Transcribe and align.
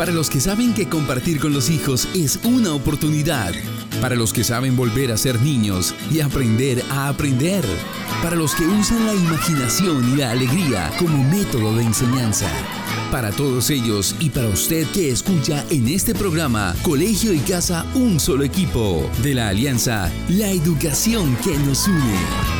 Para 0.00 0.12
los 0.12 0.30
que 0.30 0.40
saben 0.40 0.72
que 0.72 0.88
compartir 0.88 1.38
con 1.38 1.52
los 1.52 1.68
hijos 1.68 2.08
es 2.14 2.40
una 2.44 2.72
oportunidad. 2.72 3.52
Para 4.00 4.14
los 4.14 4.32
que 4.32 4.44
saben 4.44 4.74
volver 4.74 5.12
a 5.12 5.18
ser 5.18 5.38
niños 5.42 5.94
y 6.10 6.20
aprender 6.20 6.82
a 6.90 7.08
aprender. 7.08 7.62
Para 8.22 8.34
los 8.34 8.54
que 8.54 8.64
usan 8.64 9.04
la 9.04 9.12
imaginación 9.12 10.10
y 10.10 10.16
la 10.16 10.30
alegría 10.30 10.90
como 10.98 11.22
método 11.24 11.76
de 11.76 11.82
enseñanza. 11.82 12.48
Para 13.10 13.30
todos 13.30 13.68
ellos 13.68 14.16
y 14.20 14.30
para 14.30 14.48
usted 14.48 14.86
que 14.86 15.10
escucha 15.10 15.66
en 15.68 15.86
este 15.86 16.14
programa 16.14 16.74
Colegio 16.80 17.34
y 17.34 17.40
Casa 17.40 17.84
Un 17.92 18.20
Solo 18.20 18.44
Equipo 18.44 19.06
de 19.22 19.34
la 19.34 19.48
Alianza 19.48 20.10
La 20.30 20.48
Educación 20.48 21.36
que 21.44 21.58
nos 21.58 21.86
une. 21.86 22.59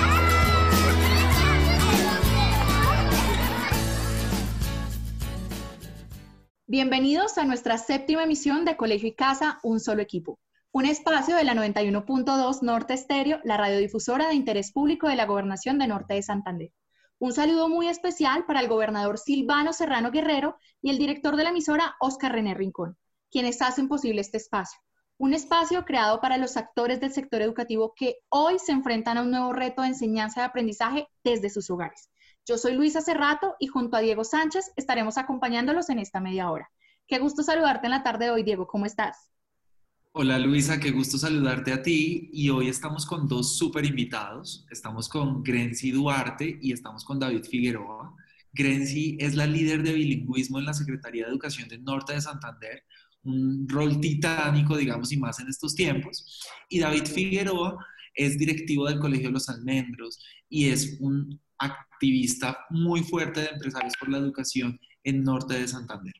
Bienvenidos 6.73 7.37
a 7.37 7.45
nuestra 7.45 7.79
séptima 7.79 8.23
emisión 8.23 8.65
de 8.65 8.77
Colegio 8.77 9.09
y 9.09 9.13
Casa, 9.13 9.59
un 9.65 9.81
solo 9.81 10.03
equipo. 10.03 10.39
Un 10.71 10.87
espacio 10.87 11.35
de 11.35 11.43
la 11.43 11.53
91.2 11.53 12.63
Norte 12.63 12.95
Estéreo, 12.95 13.41
la 13.43 13.57
radiodifusora 13.57 14.29
de 14.29 14.35
interés 14.37 14.71
público 14.71 15.09
de 15.09 15.17
la 15.17 15.27
Gobernación 15.27 15.81
de 15.81 15.89
Norte 15.89 16.15
de 16.15 16.23
Santander. 16.23 16.73
Un 17.19 17.33
saludo 17.33 17.69
muy 17.69 17.89
especial 17.89 18.47
para 18.47 18.61
el 18.61 18.69
gobernador 18.69 19.19
Silvano 19.19 19.73
Serrano 19.73 20.13
Guerrero 20.13 20.59
y 20.81 20.91
el 20.91 20.99
director 20.99 21.35
de 21.35 21.43
la 21.43 21.51
emisora, 21.51 21.97
Oscar 21.99 22.31
René 22.31 22.55
Rincón, 22.55 22.97
quienes 23.33 23.61
hacen 23.63 23.89
posible 23.89 24.21
este 24.21 24.37
espacio. 24.37 24.79
Un 25.19 25.35
espacio 25.35 25.85
creado 25.85 26.21
para 26.21 26.39
los 26.39 26.57
actores 26.57 27.01
del 27.01 27.13
sector 27.13 27.43
educativo 27.43 27.95
que 27.97 28.19
hoy 28.29 28.61
se 28.61 28.71
enfrentan 28.71 29.19
a 29.19 29.23
un 29.23 29.33
nuevo 29.33 29.53
reto 29.53 29.83
de 29.83 29.89
enseñanza 29.89 30.43
y 30.43 30.45
aprendizaje 30.45 31.09
desde 31.25 31.51
sus 31.51 31.69
hogares. 31.69 32.11
Yo 32.47 32.59
soy 32.59 32.75
Luisa 32.75 33.01
Cerrato 33.01 33.55
y 33.59 33.67
junto 33.67 33.97
a 33.97 34.01
Diego 34.01 34.25
Sánchez 34.25 34.73
estaremos 34.77 35.19
acompañándolos 35.19 35.91
en 35.91 35.99
esta 35.99 36.21
media 36.21 36.51
hora. 36.51 36.71
Qué 37.07 37.19
gusto 37.19 37.43
saludarte 37.43 37.87
en 37.87 37.93
la 37.93 38.03
tarde 38.03 38.27
de 38.27 38.31
hoy, 38.31 38.43
Diego. 38.43 38.67
¿Cómo 38.67 38.87
estás? 38.87 39.31
Hola 40.13 40.41
Luisa, 40.41 40.81
qué 40.81 40.91
gusto 40.91 41.19
saludarte 41.19 41.73
a 41.73 41.83
ti 41.83 42.31
y 42.33 42.51
hoy 42.51 42.69
estamos 42.69 43.07
con 43.07 43.29
dos 43.29 43.57
súper 43.57 43.85
invitados. 43.85 44.67
Estamos 44.71 45.09
con 45.09 45.43
Grenzi 45.45 45.93
Duarte 45.93 46.59
y 46.61 46.73
estamos 46.73 47.05
con 47.05 47.21
David 47.21 47.45
Figueroa. 47.45 48.13
Grenzi 48.53 49.17
es 49.21 49.37
la 49.37 49.47
líder 49.47 49.85
de 49.85 49.93
bilingüismo 49.93 50.59
en 50.59 50.65
la 50.65 50.75
Secretaría 50.75 51.25
de 51.25 51.31
Educación 51.31 51.69
del 51.69 51.85
Norte 51.85 52.15
de 52.15 52.21
Santander, 52.21 52.83
un 53.23 53.69
rol 53.69 54.01
titánico, 54.01 54.77
digamos, 54.77 55.13
y 55.13 55.17
más 55.17 55.39
en 55.39 55.49
estos 55.49 55.77
tiempos. 55.77 56.43
Y 56.69 56.81
David 56.81 57.05
Figueroa 57.05 57.87
es 58.15 58.37
directivo 58.37 58.89
del 58.89 58.99
Colegio 58.99 59.29
de 59.29 59.35
los 59.35 59.49
Almendros 59.49 60.19
y 60.49 60.71
es 60.71 60.97
un 61.01 61.41
activista 61.61 62.67
muy 62.71 63.03
fuerte 63.03 63.41
de 63.41 63.49
empresarios 63.49 63.95
por 63.99 64.09
la 64.09 64.19
educación 64.19 64.79
en 65.05 65.23
Norte 65.23 65.55
de 65.55 65.69
Santander. 65.69 66.15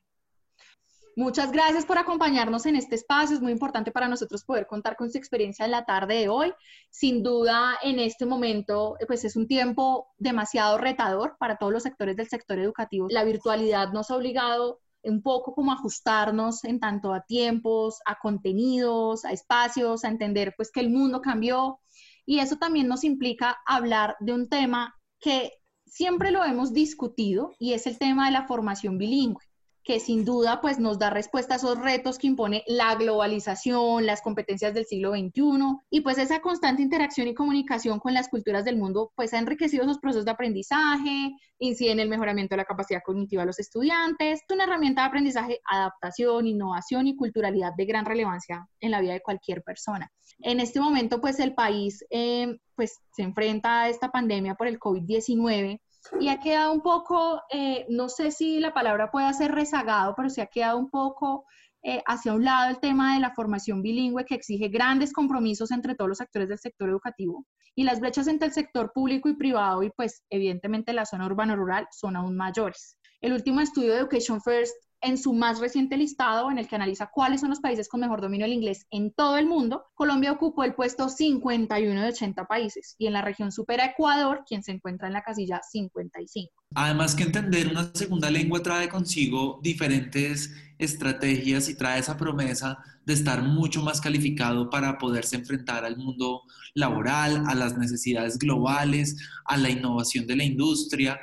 Muchas 1.17 1.51
gracias 1.51 1.85
por 1.85 1.99
acompañarnos 1.99 2.67
en 2.67 2.77
este 2.77 2.95
espacio. 2.95 3.37
Es 3.37 3.43
muy 3.43 3.53
importante 3.53 3.91
para 3.91 4.09
nosotros 4.09 4.45
poder 4.45 4.67
contar 4.67 4.97
con 4.97 5.11
su 5.11 5.19
experiencia 5.19 5.65
en 5.65 5.73
la 5.73 5.85
tarde 5.85 6.15
de 6.15 6.29
hoy. 6.29 6.53
Sin 6.89 7.23
duda, 7.23 7.77
en 7.83 7.99
este 7.99 8.27
momento, 8.27 8.97
pues 9.07 9.25
es 9.25 9.37
un 9.37 9.49
tiempo 9.49 10.09
demasiado 10.19 10.79
retador 10.79 11.37
para 11.39 11.57
todos 11.57 11.73
los 11.73 11.83
sectores 11.83 12.17
del 12.17 12.29
sector 12.29 12.59
educativo. 12.59 13.09
La 13.11 13.25
virtualidad 13.25 13.93
nos 13.93 14.11
ha 14.11 14.17
obligado 14.17 14.81
un 15.03 15.23
poco 15.23 15.55
como 15.55 15.73
ajustarnos 15.73 16.65
en 16.65 16.79
tanto 16.79 17.13
a 17.13 17.23
tiempos, 17.23 18.01
a 18.07 18.19
contenidos, 18.19 19.25
a 19.25 19.33
espacios, 19.33 20.05
a 20.05 20.09
entender 20.09 20.55
pues 20.57 20.71
que 20.71 20.81
el 20.81 20.91
mundo 20.91 21.21
cambió 21.21 21.81
y 22.25 22.39
eso 22.39 22.57
también 22.57 22.87
nos 22.87 23.03
implica 23.03 23.59
hablar 23.67 24.17
de 24.21 24.33
un 24.33 24.49
tema 24.49 24.95
que 25.21 25.53
siempre 25.87 26.31
lo 26.31 26.45
hemos 26.45 26.73
discutido 26.73 27.55
y 27.59 27.73
es 27.75 27.87
el 27.87 27.99
tema 27.99 28.27
de 28.27 28.33
la 28.33 28.47
formación 28.47 28.99
bilingüe 28.99 29.45
que 29.83 29.99
sin 29.99 30.25
duda 30.25 30.61
pues 30.61 30.79
nos 30.79 30.99
da 30.99 31.11
respuesta 31.11 31.55
a 31.55 31.57
esos 31.57 31.79
retos 31.79 32.19
que 32.19 32.27
impone 32.27 32.63
la 32.67 32.95
globalización, 32.95 34.07
las 34.07 34.21
competencias 34.21 34.75
del 34.75 34.87
siglo 34.87 35.13
XXI 35.13 35.79
y 35.91 36.03
pues 36.03 36.19
esa 36.19 36.41
constante 36.41 36.83
interacción 36.83 37.29
y 37.29 37.35
comunicación 37.35 37.99
con 37.99 38.15
las 38.15 38.29
culturas 38.29 38.65
del 38.65 38.77
mundo 38.77 39.13
pues 39.17 39.33
ha 39.33 39.39
enriquecido 39.39 39.85
esos 39.85 39.99
procesos 39.99 40.25
de 40.25 40.31
aprendizaje, 40.33 41.33
incide 41.59 41.93
en 41.93 42.01
el 42.01 42.09
mejoramiento 42.09 42.55
de 42.55 42.59
la 42.59 42.65
capacidad 42.65 43.01
cognitiva 43.05 43.43
de 43.43 43.47
los 43.47 43.59
estudiantes, 43.59 44.41
es 44.43 44.55
una 44.55 44.65
herramienta 44.65 45.03
de 45.03 45.09
aprendizaje, 45.09 45.61
adaptación, 45.65 46.47
innovación 46.47 47.07
y 47.07 47.17
culturalidad 47.17 47.73
de 47.77 47.87
gran 47.87 48.05
relevancia 48.05 48.67
en 48.81 48.91
la 48.91 49.01
vida 49.01 49.15
de 49.15 49.23
cualquier 49.23 49.63
persona. 49.63 50.11
En 50.43 50.61
este 50.61 50.81
momento 50.81 51.21
pues 51.21 51.39
el 51.39 51.55
país 51.55 52.05
eh, 52.11 52.57
pues 52.75 52.99
se 53.13 53.23
enfrenta 53.23 53.83
a 53.83 53.89
esta 53.89 54.11
pandemia 54.11 54.55
por 54.55 54.67
el 54.67 54.79
COVID-19 54.79 55.81
y 56.19 56.29
ha 56.29 56.41
quedado 56.41 56.73
un 56.73 56.81
poco, 56.81 57.43
eh, 57.51 57.87
no 57.89 58.09
sé 58.09 58.31
si 58.31 58.59
la 58.59 58.73
palabra 58.73 59.11
puede 59.11 59.33
ser 59.35 59.53
rezagado, 59.53 60.15
pero 60.17 60.31
se 60.31 60.41
ha 60.41 60.47
quedado 60.47 60.79
un 60.79 60.91
poco 60.91 61.45
eh, 61.83 62.03
hacia 62.07 62.35
un 62.35 62.45
lado 62.45 62.71
el 62.71 62.81
tema 62.81 63.15
de 63.15 63.21
la 63.21 63.35
formación 63.35 63.83
bilingüe 63.83 64.25
que 64.25 64.35
exige 64.35 64.69
grandes 64.69 65.13
compromisos 65.13 65.71
entre 65.71 65.95
todos 65.95 66.09
los 66.09 66.21
actores 66.21 66.49
del 66.49 66.59
sector 66.59 66.89
educativo 66.89 67.47
y 67.75 67.85
las 67.85 68.01
brechas 68.01 68.27
entre 68.27 68.49
el 68.49 68.55
sector 68.55 68.93
público 68.93 69.29
y 69.29 69.37
privado 69.37 69.83
y 69.83 69.91
pues 69.91 70.23
evidentemente 70.29 70.93
la 70.93 71.07
zona 71.07 71.27
urbano-rural 71.27 71.87
son 71.91 72.17
aún 72.17 72.37
mayores. 72.37 72.99
El 73.21 73.33
último 73.33 73.61
estudio 73.61 73.93
de 73.93 74.01
Education 74.01 74.41
First 74.43 74.75
en 75.03 75.19
su 75.19 75.33
más 75.33 75.61
reciente 75.61 75.97
listado, 75.97 76.51
en 76.51 76.59
el 76.59 76.69
que 76.69 76.77
analiza 76.77 77.11
cuáles 77.13 77.41
son 77.41 77.51
los 77.51 77.61
países 77.61 77.89
con 77.89 78.01
mejor 78.01 78.21
dominio 78.21 78.45
del 78.45 78.55
inglés 78.55 78.87
en 78.91 79.13
todo 79.13 79.39
el 79.39 79.47
mundo, 79.47 79.87
Colombia 79.95 80.33
ocupó 80.33 80.65
el 80.65 80.75
puesto 80.75 81.09
51 81.09 82.03
de 82.03 82.09
80 82.09 82.45
países 82.47 82.97
y 82.99 83.07
en 83.07 83.15
la 83.15 83.23
región 83.23 83.53
supera 83.53 83.85
a 83.85 83.87
Ecuador, 83.89 84.45
quien 84.47 84.63
se 84.63 84.73
encuentra 84.73 85.09
en 85.09 85.15
la 85.15 85.23
casilla 85.23 85.61
55. 85.63 86.53
Además 86.75 87.15
que 87.15 87.25
entender 87.25 87.69
una 87.69 87.91
segunda 87.95 88.31
lengua 88.31 88.63
trae 88.63 88.89
consigo 88.89 89.59
diferentes 89.63 90.55
estrategias 90.79 91.69
y 91.69 91.75
trae 91.75 92.01
esa 92.01 92.17
promesa 92.17 92.79
de 93.05 93.15
estar 93.15 93.43
mucho 93.43 93.83
más 93.83 94.01
calificado 94.01 94.71
para 94.71 94.99
poderse 94.99 95.37
enfrentar 95.37 95.85
al 95.85 95.97
mundo 95.97 96.43
laboral, 96.75 97.45
a 97.47 97.55
las 97.55 97.77
necesidades 97.77 98.39
globales, 98.39 99.17
a 99.45 99.57
la 99.57 99.71
innovación 99.71 100.27
de 100.27 100.37
la 100.37 100.45
industria. 100.45 101.21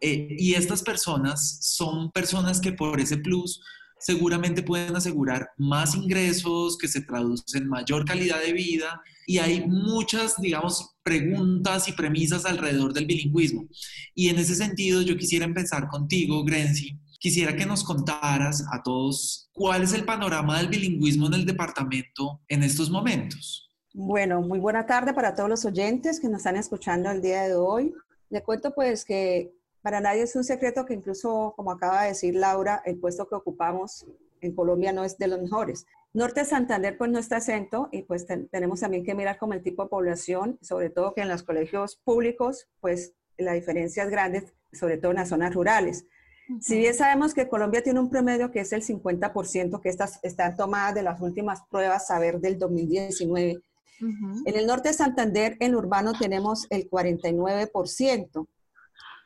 Eh, 0.00 0.28
y 0.38 0.54
estas 0.54 0.82
personas 0.82 1.58
son 1.62 2.10
personas 2.10 2.60
que 2.60 2.72
por 2.72 3.00
ese 3.00 3.18
plus 3.18 3.60
seguramente 3.98 4.62
pueden 4.62 4.96
asegurar 4.96 5.50
más 5.56 5.94
ingresos, 5.94 6.78
que 6.78 6.88
se 6.88 7.00
traducen 7.00 7.62
en 7.62 7.68
mayor 7.68 8.04
calidad 8.04 8.40
de 8.40 8.52
vida 8.52 9.00
y 9.26 9.38
hay 9.38 9.66
muchas, 9.66 10.40
digamos, 10.40 10.96
preguntas 11.02 11.88
y 11.88 11.92
premisas 11.92 12.44
alrededor 12.46 12.92
del 12.92 13.06
bilingüismo. 13.06 13.68
Y 14.14 14.28
en 14.28 14.38
ese 14.38 14.54
sentido 14.54 15.02
yo 15.02 15.16
quisiera 15.16 15.44
empezar 15.44 15.88
contigo, 15.88 16.44
Grenzi. 16.44 16.98
Quisiera 17.20 17.56
que 17.56 17.66
nos 17.66 17.82
contaras 17.82 18.64
a 18.72 18.82
todos 18.82 19.50
cuál 19.52 19.82
es 19.82 19.92
el 19.92 20.04
panorama 20.04 20.58
del 20.58 20.68
bilingüismo 20.68 21.26
en 21.26 21.34
el 21.34 21.44
departamento 21.44 22.40
en 22.48 22.62
estos 22.62 22.90
momentos. 22.90 23.68
Bueno, 23.92 24.40
muy 24.40 24.60
buena 24.60 24.86
tarde 24.86 25.12
para 25.12 25.34
todos 25.34 25.50
los 25.50 25.64
oyentes 25.64 26.20
que 26.20 26.28
nos 26.28 26.38
están 26.38 26.56
escuchando 26.56 27.10
el 27.10 27.20
día 27.20 27.42
de 27.42 27.56
hoy. 27.56 27.92
Le 28.30 28.42
cuento 28.42 28.72
pues 28.72 29.04
que 29.04 29.52
para 29.82 30.00
nadie 30.00 30.22
es 30.22 30.36
un 30.36 30.44
secreto 30.44 30.84
que 30.84 30.94
incluso, 30.94 31.52
como 31.56 31.72
acaba 31.72 32.02
de 32.02 32.08
decir 32.08 32.34
Laura, 32.34 32.82
el 32.84 32.98
puesto 32.98 33.28
que 33.28 33.34
ocupamos 33.34 34.06
en 34.40 34.54
Colombia 34.54 34.92
no 34.92 35.04
es 35.04 35.18
de 35.18 35.28
los 35.28 35.40
mejores. 35.40 35.86
Norte 36.12 36.40
de 36.40 36.46
Santander 36.46 36.96
pues 36.96 37.10
no 37.10 37.18
está 37.18 37.38
exento 37.38 37.88
y 37.92 38.02
pues 38.02 38.26
tenemos 38.50 38.80
también 38.80 39.04
que 39.04 39.14
mirar 39.14 39.38
como 39.38 39.52
el 39.52 39.62
tipo 39.62 39.82
de 39.82 39.88
población, 39.88 40.58
sobre 40.62 40.90
todo 40.90 41.14
que 41.14 41.22
en 41.22 41.28
los 41.28 41.42
colegios 41.42 41.96
públicos 42.04 42.68
pues 42.80 43.12
la 43.36 43.52
diferencia 43.52 44.04
es 44.04 44.10
grande, 44.10 44.52
sobre 44.72 44.98
todo 44.98 45.12
en 45.12 45.18
las 45.18 45.28
zonas 45.28 45.54
rurales. 45.54 46.06
Si 46.60 46.78
bien 46.78 46.94
sabemos 46.94 47.34
que 47.34 47.46
Colombia 47.48 47.82
tiene 47.82 48.00
un 48.00 48.08
promedio 48.08 48.50
que 48.50 48.60
es 48.60 48.72
el 48.72 48.82
50%, 48.82 49.80
que 49.82 49.88
estas 49.90 50.18
están 50.22 50.56
tomadas 50.56 50.94
de 50.94 51.02
las 51.02 51.20
últimas 51.20 51.60
pruebas 51.70 52.06
saber 52.06 52.40
del 52.40 52.58
2019, 52.58 53.60
en 54.00 54.56
el 54.56 54.66
norte 54.66 54.88
de 54.88 54.94
Santander, 54.94 55.56
en 55.60 55.74
urbano, 55.74 56.12
tenemos 56.18 56.66
el 56.70 56.88
49%. 56.88 58.46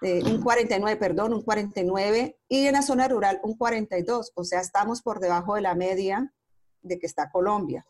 Eh, 0.03 0.23
un 0.25 0.43
49, 0.43 0.99
perdón, 0.99 1.33
un 1.33 1.43
49, 1.43 2.37
y 2.49 2.67
en 2.67 2.73
la 2.73 2.83
zona 2.83 3.07
rural 3.09 3.41
un 3.45 3.57
42, 3.57 4.33
o 4.35 4.45
sea, 4.45 4.61
estamos 4.61 5.01
por 5.03 5.21
debajo 5.21 5.55
de 5.55 5.61
la 5.61 5.75
media 5.75 6.33
de 6.83 6.99
que 6.99 7.07
está 7.07 7.31
Colombia. 7.31 7.87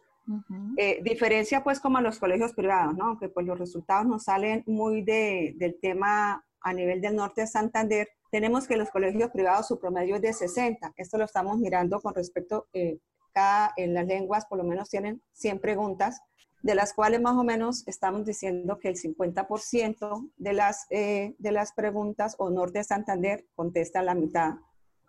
Eh, 0.77 1.01
diferencia 1.03 1.65
pues 1.65 1.81
como 1.81 1.99
a 1.99 2.01
los 2.01 2.19
colegios 2.19 2.53
privados, 2.53 2.95
¿no? 2.95 3.19
Que 3.19 3.29
pues 3.29 3.45
los 3.45 3.59
resultados 3.59 4.07
nos 4.07 4.25
salen 4.25 4.63
muy 4.67 5.03
de, 5.03 5.55
del 5.57 5.79
tema 5.81 6.45
a 6.61 6.73
nivel 6.73 7.01
del 7.01 7.17
norte 7.17 7.41
de 7.41 7.47
Santander. 7.49 8.09
Tenemos 8.31 8.69
que 8.69 8.77
los 8.77 8.91
colegios 8.91 9.31
privados 9.31 9.67
su 9.67 9.81
promedio 9.81 10.17
es 10.17 10.23
de 10.23 10.33
60. 10.33 10.93
Esto 10.97 11.19
lo 11.19 11.25
estamos 11.25 11.59
mirando 11.59 12.01
con 12.01 12.15
respecto, 12.15 12.69
eh, 12.73 12.99
cada, 13.33 13.73
en 13.77 13.95
las 13.95 14.07
lenguas 14.07 14.47
por 14.47 14.59
lo 14.59 14.65
menos 14.65 14.89
tienen 14.89 15.21
100 15.33 15.59
preguntas 15.59 16.21
de 16.63 16.75
las 16.75 16.95
cuales 16.95 17.21
más 17.21 17.37
o 17.37 17.45
menos 17.45 17.87
estamos 17.87 18.25
diciendo 18.25 18.79
que 18.79 18.89
el 18.89 18.97
50% 18.97 20.31
de 20.37 20.53
las, 20.53 20.87
eh, 20.91 21.35
de 21.39 21.53
las 21.53 21.73
preguntas 21.73 22.37
o 22.39 22.51
Norte 22.51 22.79
de 22.79 22.85
Santander 22.85 23.47
contesta 23.55 24.03
la 24.03 24.15
mitad, 24.15 24.55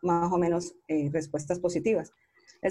más 0.02 0.32
o 0.32 0.38
menos, 0.38 0.76
eh, 0.88 1.10
respuestas 1.12 1.60
positivas. 1.60 2.12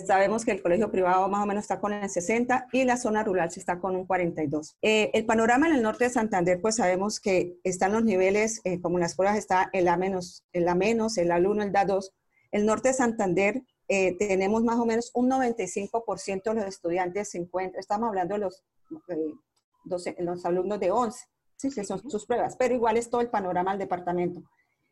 Sabemos 0.07 0.47
que 0.47 0.53
el 0.53 0.63
colegio 0.63 0.91
privado 0.91 1.29
más 1.29 1.43
o 1.43 1.47
menos 1.47 1.65
está 1.65 1.79
con 1.79 1.93
el 1.93 2.09
60 2.09 2.69
y 2.73 2.85
la 2.85 2.97
zona 2.97 3.23
rural 3.23 3.51
se 3.51 3.61
está 3.61 3.79
con 3.79 3.95
un 3.95 4.07
42. 4.07 4.79
Eh, 4.81 5.11
el 5.13 5.27
panorama 5.27 5.69
en 5.69 5.75
el 5.75 5.83
norte 5.83 6.05
de 6.05 6.11
Santander, 6.11 6.61
pues 6.63 6.77
sabemos 6.77 7.21
que 7.21 7.59
están 7.63 7.93
los 7.93 8.03
niveles, 8.03 8.63
como 8.81 8.97
en 8.97 9.03
las 9.03 9.15
pruebas 9.15 9.37
está 9.37 9.69
el 9.75 9.89
A 9.89 9.95
el 9.95 10.15
A 10.15 10.17
el 10.53 10.67
A1, 10.67 11.19
el 11.63 11.73
A2. 11.73 12.11
El 12.53 12.67
norte 12.67 12.89
de 12.89 12.95
Santander 12.95 13.63
eh, 13.89 14.17
tenemos 14.17 14.63
más 14.63 14.79
o 14.79 14.87
menos 14.87 15.11
un 15.15 15.31
95% 15.31 16.43
de 16.43 16.55
los 16.55 16.65
estudiantes 16.65 17.31
se 17.31 17.39
encuentran, 17.39 17.81
estamos 17.81 18.09
hablando 18.09 18.35
de 18.35 18.41
los, 18.41 18.63
eh, 19.09 20.15
los 20.19 20.45
alumnos 20.47 20.81
de 20.81 20.91
11, 20.91 21.27
¿sí? 21.57 21.71
que 21.71 21.85
son 21.85 21.99
sus 22.11 22.27
pruebas, 22.27 22.57
pero 22.57 22.75
igual 22.75 22.97
es 22.97 23.11
todo 23.11 23.21
el 23.21 23.31
panorama 23.31 23.73
del 23.73 23.81
departamento. 23.81 24.43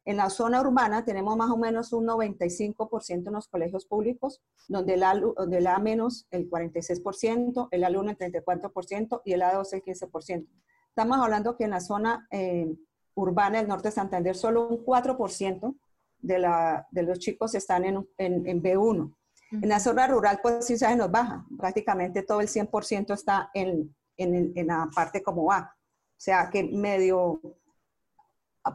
En 0.05 0.17
la 0.17 0.31
zona 0.31 0.61
urbana 0.61 1.05
tenemos 1.05 1.37
más 1.37 1.51
o 1.51 1.57
menos 1.57 1.93
un 1.93 2.07
95% 2.07 3.27
en 3.27 3.33
los 3.33 3.49
colegios 3.49 3.85
públicos, 3.85 4.41
donde 4.67 4.95
el, 4.95 5.03
donde 5.37 5.59
el 5.59 5.67
A 5.67 5.79
menos 5.79 6.27
el 6.31 6.51
46%, 6.51 7.69
el 7.71 7.83
A1 7.85 8.17
el 8.19 8.33
34% 8.33 9.23
y 9.25 9.33
el 9.33 9.43
A2 9.43 9.73
el 9.73 9.83
15%. 9.83 10.47
Estamos 10.89 11.19
hablando 11.19 11.57
que 11.57 11.65
en 11.65 11.71
la 11.71 11.81
zona 11.81 12.27
eh, 12.31 12.75
urbana 13.15 13.59
del 13.59 13.69
norte 13.69 13.89
de 13.89 13.93
Santander 13.93 14.35
solo 14.35 14.69
un 14.69 14.85
4% 14.85 15.77
de, 16.23 16.39
la, 16.39 16.87
de 16.91 17.03
los 17.03 17.19
chicos 17.19 17.55
están 17.55 17.85
en, 17.85 18.07
en, 18.19 18.63
B1. 18.63 19.15
En 19.53 19.69
la 19.69 19.81
zona 19.81 20.07
rural, 20.07 20.39
pues 20.43 20.67
sí 20.67 20.79
se 20.79 20.95
nos 20.97 21.11
baja. 21.11 21.45
Prácticamente 21.59 22.23
todo 22.23 22.41
el 22.41 22.49
100% 22.49 23.13
está 23.15 23.51
en, 23.55 23.95
en, 24.17 24.53
en, 24.55 24.67
la 24.67 24.89
parte 24.95 25.23
como 25.23 25.51
A. 25.53 25.75
O 25.77 26.23
sea 26.23 26.51
que 26.51 26.65
medio 26.65 27.41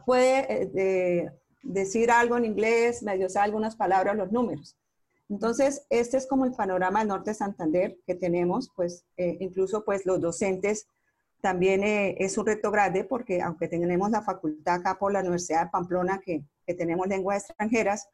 puede 0.04 0.46
eh, 0.74 1.30
decir 1.62 2.10
algo 2.10 2.36
en 2.36 2.44
inglés, 2.44 3.02
medio 3.02 3.28
sabe 3.28 3.46
algunas 3.46 3.76
palabras, 3.76 4.16
los 4.16 4.32
números. 4.32 4.76
Entonces, 5.28 5.86
este 5.90 6.16
es 6.16 6.26
como 6.26 6.44
el 6.44 6.52
panorama 6.52 7.00
del 7.00 7.08
norte 7.08 7.30
de 7.30 7.34
Santander 7.34 7.98
que 8.06 8.14
tenemos, 8.14 8.70
pues 8.74 9.04
eh, 9.16 9.36
incluso 9.40 9.84
pues 9.84 10.06
los 10.06 10.20
docentes 10.20 10.88
también 11.40 11.82
eh, 11.82 12.16
es 12.18 12.38
un 12.38 12.46
reto 12.46 12.70
grande 12.70 13.04
porque 13.04 13.42
aunque 13.42 13.68
tenemos 13.68 14.10
la 14.10 14.22
facultad 14.22 14.76
acá 14.76 14.98
por 14.98 15.12
la 15.12 15.20
Universidad 15.20 15.64
de 15.64 15.70
Pamplona 15.70 16.20
que, 16.24 16.44
que 16.66 16.74
tenemos 16.74 17.06
lenguas 17.06 17.44
extranjeras, 17.48 18.08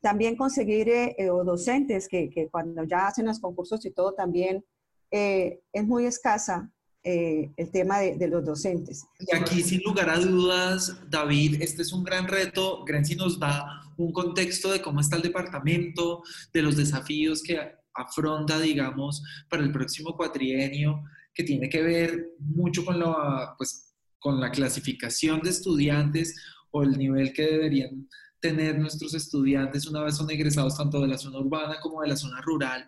también 0.00 0.36
conseguir 0.36 0.88
eh, 0.88 1.14
eh, 1.18 1.26
docentes 1.26 2.08
que, 2.08 2.30
que, 2.30 2.48
cuando 2.48 2.84
ya 2.84 3.08
hacen 3.08 3.26
los 3.26 3.40
concursos 3.40 3.84
y 3.84 3.90
todo 3.90 4.14
también 4.14 4.64
es 5.08 5.84
muy 5.86 6.04
escasa 6.04 6.70
el 7.02 7.70
tema 7.70 8.00
de, 8.00 8.16
de, 8.16 8.26
los 8.26 8.44
docentes. 8.44 9.06
Y 9.20 9.34
aquí, 9.34 9.62
sin 9.62 9.80
lugar 9.82 10.10
a 10.10 10.18
dudas, 10.18 10.98
David, 11.08 11.62
este 11.62 11.82
es 11.82 11.92
un 11.92 12.02
gran 12.02 12.26
reto. 12.26 12.84
Grenzi 12.84 13.14
nos 13.14 13.38
da 13.38 13.80
un 13.96 14.12
contexto 14.12 14.72
de 14.72 14.82
cómo 14.82 15.00
está 15.00 15.14
el 15.16 15.22
departamento, 15.22 16.22
de 16.52 16.62
los 16.62 16.76
desafíos 16.76 17.42
que 17.42 17.60
afronta, 17.94 18.58
digamos, 18.58 19.22
para 19.48 19.62
el 19.62 19.72
próximo 19.72 20.16
cuatrienio 20.16 21.04
que 21.34 21.44
tiene 21.44 21.68
que 21.68 21.82
ver 21.82 22.30
mucho 22.38 22.84
con 22.84 22.98
la, 22.98 23.54
pues, 23.56 23.94
con 24.18 24.40
la 24.40 24.50
clasificación 24.50 25.40
de 25.42 25.50
estudiantes 25.50 26.34
el 26.82 26.96
nivel 26.98 27.32
que 27.32 27.42
deberían 27.42 28.08
tener 28.40 28.78
nuestros 28.78 29.14
estudiantes 29.14 29.86
una 29.86 30.02
vez 30.02 30.16
son 30.16 30.30
egresados 30.30 30.76
tanto 30.76 31.00
de 31.00 31.08
la 31.08 31.18
zona 31.18 31.38
urbana 31.38 31.80
como 31.80 32.02
de 32.02 32.08
la 32.08 32.16
zona 32.16 32.40
rural. 32.40 32.86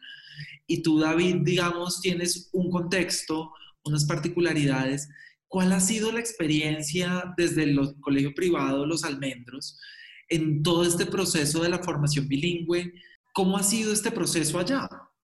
Y 0.67 0.82
tú, 0.82 0.99
David, 0.99 1.37
digamos, 1.43 2.00
tienes 2.00 2.50
un 2.52 2.70
contexto, 2.70 3.52
unas 3.85 4.05
particularidades. 4.05 5.08
¿Cuál 5.49 5.73
ha 5.73 5.81
sido 5.81 6.12
la 6.12 6.20
experiencia 6.20 7.35
desde 7.37 7.64
el 7.64 7.79
colegio 8.00 8.35
privado 8.35 8.87
Los 8.87 9.05
Almendros 9.05 9.79
en 10.29 10.62
todo 10.62 10.85
este 10.85 11.06
proceso 11.06 11.62
de 11.62 11.70
la 11.70 11.79
formación 11.79 12.29
bilingüe? 12.29 12.93
¿Cómo 13.32 13.56
ha 13.56 13.62
sido 13.62 13.93
este 13.93 14.11
proceso 14.11 14.58
allá? 14.58 14.88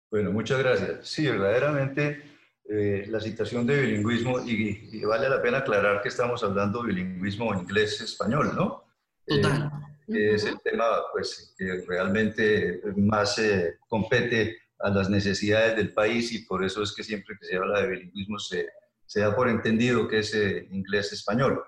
Bueno, 0.10 0.32
muchas 0.32 0.60
gracias. 0.60 1.08
Sí, 1.08 1.28
verdaderamente 1.28 2.37
eh, 2.70 3.06
la 3.08 3.22
situación 3.22 3.66
de 3.66 3.80
bilingüismo 3.80 4.42
y, 4.46 5.02
vale 5.06 5.30
la 5.30 5.42
pena 5.42 5.60
aclarar 5.60 6.02
que 6.02 6.10
estamos 6.10 6.44
hablando 6.44 6.82
de 6.82 6.88
bilingüismo 6.88 7.54
inglés-español, 7.54 8.54
¿no? 8.54 8.84
Total. 9.26 9.72
Eh, 10.10 10.34
es 10.34 10.44
el 10.44 10.60
tema 10.62 10.84
pues, 11.14 11.56
que 11.58 11.86
realmente 11.88 12.82
más 12.98 13.40
eh, 13.40 13.78
compete 13.88 14.58
a 14.80 14.90
las 14.90 15.10
necesidades 15.10 15.78
del 15.78 15.94
país 15.94 16.34
y 16.34 16.40
por 16.40 16.66
eso 16.66 16.84
es 16.84 16.94
que 16.94 17.04
siempre 17.06 17.38
que 17.40 17.48
se 17.48 17.56
habla 17.56 17.82
de 17.82 17.88
bilingüismo 17.88 18.38
se, 18.38 18.68
se 19.06 19.22
da 19.22 19.34
por 19.34 19.48
entendido 19.48 20.06
que 20.06 20.20
es 20.20 20.36
inglés-español. 20.70 21.64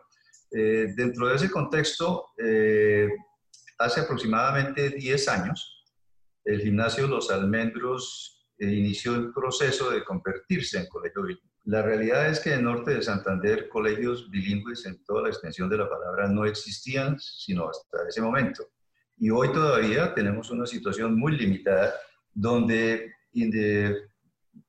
dentro 0.52 1.30
de 1.30 1.36
ese 1.36 1.50
contexto, 1.50 2.32
hace 3.78 4.02
aproximadamente 4.02 4.90
10 4.90 5.28
años, 5.30 5.86
el 6.44 6.60
gimnasio 6.62 7.08
Los 7.08 7.32
Almendros 7.32 8.39
inició 8.60 9.16
el 9.16 9.32
proceso 9.32 9.90
de 9.90 10.04
convertirse 10.04 10.80
en 10.80 10.88
colegio 10.88 11.24
bilingüe. 11.24 11.50
La 11.66 11.82
realidad 11.82 12.30
es 12.30 12.40
que 12.40 12.54
en 12.54 12.64
norte 12.64 12.96
de 12.96 13.02
Santander 13.02 13.70
colegios 13.70 14.30
bilingües 14.30 14.86
en 14.86 15.04
toda 15.04 15.24
la 15.24 15.30
extensión 15.30 15.70
de 15.70 15.78
la 15.78 15.90
palabra 15.90 16.28
no 16.28 16.46
existían, 16.46 17.20
sino 17.20 17.70
hasta 17.70 18.08
ese 18.08 18.22
momento. 18.22 18.70
Y 19.18 19.30
hoy 19.30 19.52
todavía 19.52 20.14
tenemos 20.14 20.50
una 20.50 20.66
situación 20.66 21.18
muy 21.18 21.38
limitada 21.38 21.94
donde 22.34 23.14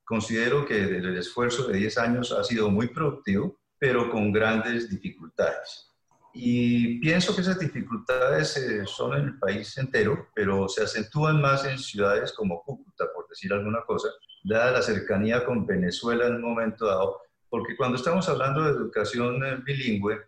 considero 0.04 0.66
que 0.66 0.82
el 0.82 1.16
esfuerzo 1.16 1.68
de 1.68 1.78
10 1.78 1.98
años 1.98 2.32
ha 2.32 2.42
sido 2.42 2.68
muy 2.70 2.88
productivo, 2.88 3.60
pero 3.78 4.10
con 4.10 4.32
grandes 4.32 4.90
dificultades. 4.90 5.90
Y 6.32 7.00
pienso 7.00 7.34
que 7.34 7.40
esas 7.40 7.58
dificultades 7.58 8.56
eh, 8.56 8.86
son 8.86 9.18
en 9.18 9.24
el 9.26 9.38
país 9.38 9.76
entero, 9.78 10.28
pero 10.34 10.68
se 10.68 10.84
acentúan 10.84 11.40
más 11.40 11.64
en 11.64 11.78
ciudades 11.78 12.32
como 12.32 12.62
Cúcuta, 12.62 13.06
por 13.12 13.19
decir 13.30 13.52
alguna 13.52 13.82
cosa, 13.86 14.08
dada 14.44 14.72
la 14.72 14.82
cercanía 14.82 15.44
con 15.44 15.66
Venezuela 15.66 16.26
en 16.26 16.34
un 16.34 16.42
momento 16.42 16.86
dado, 16.86 17.20
porque 17.48 17.76
cuando 17.76 17.96
estamos 17.96 18.28
hablando 18.28 18.64
de 18.64 18.70
educación 18.70 19.44
eh, 19.44 19.56
bilingüe, 19.64 20.18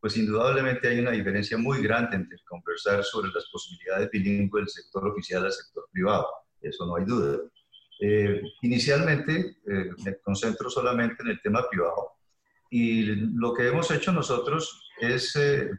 pues 0.00 0.16
indudablemente 0.16 0.88
hay 0.88 1.00
una 1.00 1.12
diferencia 1.12 1.58
muy 1.58 1.82
grande 1.82 2.16
entre 2.16 2.38
conversar 2.48 3.04
sobre 3.04 3.30
las 3.32 3.46
posibilidades 3.52 4.10
bilingües 4.10 4.64
del 4.64 4.68
sector 4.68 5.06
oficial 5.08 5.44
al 5.44 5.52
sector 5.52 5.84
privado, 5.92 6.26
eso 6.60 6.86
no 6.86 6.96
hay 6.96 7.04
duda. 7.04 7.38
Eh, 8.00 8.42
inicialmente 8.62 9.58
me 9.64 10.18
concentro 10.24 10.68
solamente 10.68 11.22
en 11.22 11.28
el 11.28 11.40
tema 11.40 11.68
privado 11.70 12.12
y 12.74 13.04
lo 13.36 13.52
que 13.52 13.68
hemos 13.68 13.90
hecho 13.90 14.12
nosotros 14.12 14.90
es, 14.98 15.36
eh, 15.36 15.70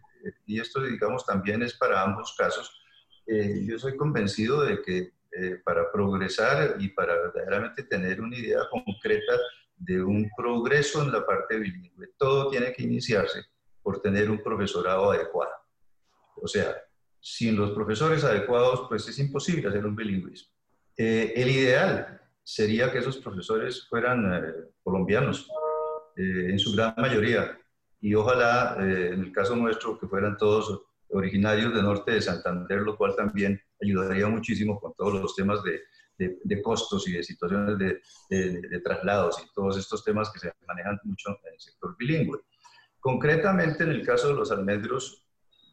y 0.45 0.59
esto 0.59 0.83
digamos 0.83 1.25
también 1.25 1.63
es 1.63 1.73
para 1.73 2.03
ambos 2.03 2.35
casos, 2.37 2.83
eh, 3.25 3.65
yo 3.65 3.79
soy 3.79 3.97
convencido 3.97 4.61
de 4.61 4.79
que 4.83 5.11
eh, 5.35 5.61
para 5.63 5.91
progresar 5.91 6.75
y 6.79 6.89
para 6.89 7.15
verdaderamente 7.15 7.83
tener 7.83 8.21
una 8.21 8.37
idea 8.37 8.59
concreta 8.69 9.33
de 9.75 10.01
un 10.01 10.29
progreso 10.35 11.01
en 11.01 11.11
la 11.11 11.25
parte 11.25 11.57
bilingüe, 11.57 12.09
todo 12.17 12.49
tiene 12.49 12.71
que 12.73 12.83
iniciarse 12.83 13.43
por 13.81 14.01
tener 14.01 14.29
un 14.29 14.41
profesorado 14.41 15.11
adecuado. 15.11 15.51
O 16.35 16.47
sea, 16.47 16.75
sin 17.19 17.55
los 17.55 17.71
profesores 17.71 18.23
adecuados, 18.23 18.85
pues 18.87 19.07
es 19.07 19.17
imposible 19.19 19.67
hacer 19.67 19.85
un 19.85 19.95
bilingüismo. 19.95 20.51
el 20.95 21.49
ideal 21.49 22.21
sería 22.43 22.91
que 22.91 22.99
esos 22.99 23.17
profesores 23.17 23.87
fueran 23.87 24.71
colombianos, 24.83 25.49
en 26.15 26.59
su 26.59 26.75
gran 26.75 26.93
mayoría, 26.97 27.57
y 28.03 28.15
ojalá 28.15 28.75
eh, 28.81 29.11
en 29.13 29.21
el 29.21 29.31
caso 29.31 29.55
nuestro 29.55 29.97
que 29.97 30.07
fueran 30.07 30.35
todos 30.37 30.81
originarios 31.13 31.73
de 31.73 31.81
norte 31.81 32.11
de 32.11 32.21
Santander, 32.21 32.81
lo 32.81 32.97
cual 32.97 33.15
también 33.15 33.61
ayudaría 33.81 34.27
muchísimo 34.27 34.79
con 34.79 34.93
todos 34.95 35.21
los 35.21 35.35
temas 35.35 35.63
de, 35.63 35.81
de, 36.17 36.61
costos 36.61 37.07
y 37.07 37.13
de 37.13 37.23
situaciones 37.23 37.77
de, 37.77 38.01
de, 38.29 38.79
traslados 38.81 39.41
y 39.43 39.53
todos 39.53 39.77
estos 39.77 40.03
temas 40.03 40.31
que 40.31 40.39
se 40.39 40.53
manejan 40.67 40.99
mucho 41.03 41.29
en 41.29 41.53
el 41.53 41.59
sector 41.59 41.95
bilingüe. 41.97 42.39
Concretamente, 42.99 43.83
en 43.83 43.89
el 43.89 44.05
caso 44.05 44.29
de 44.29 44.35
los 44.35 44.51
almendros, 44.51 45.25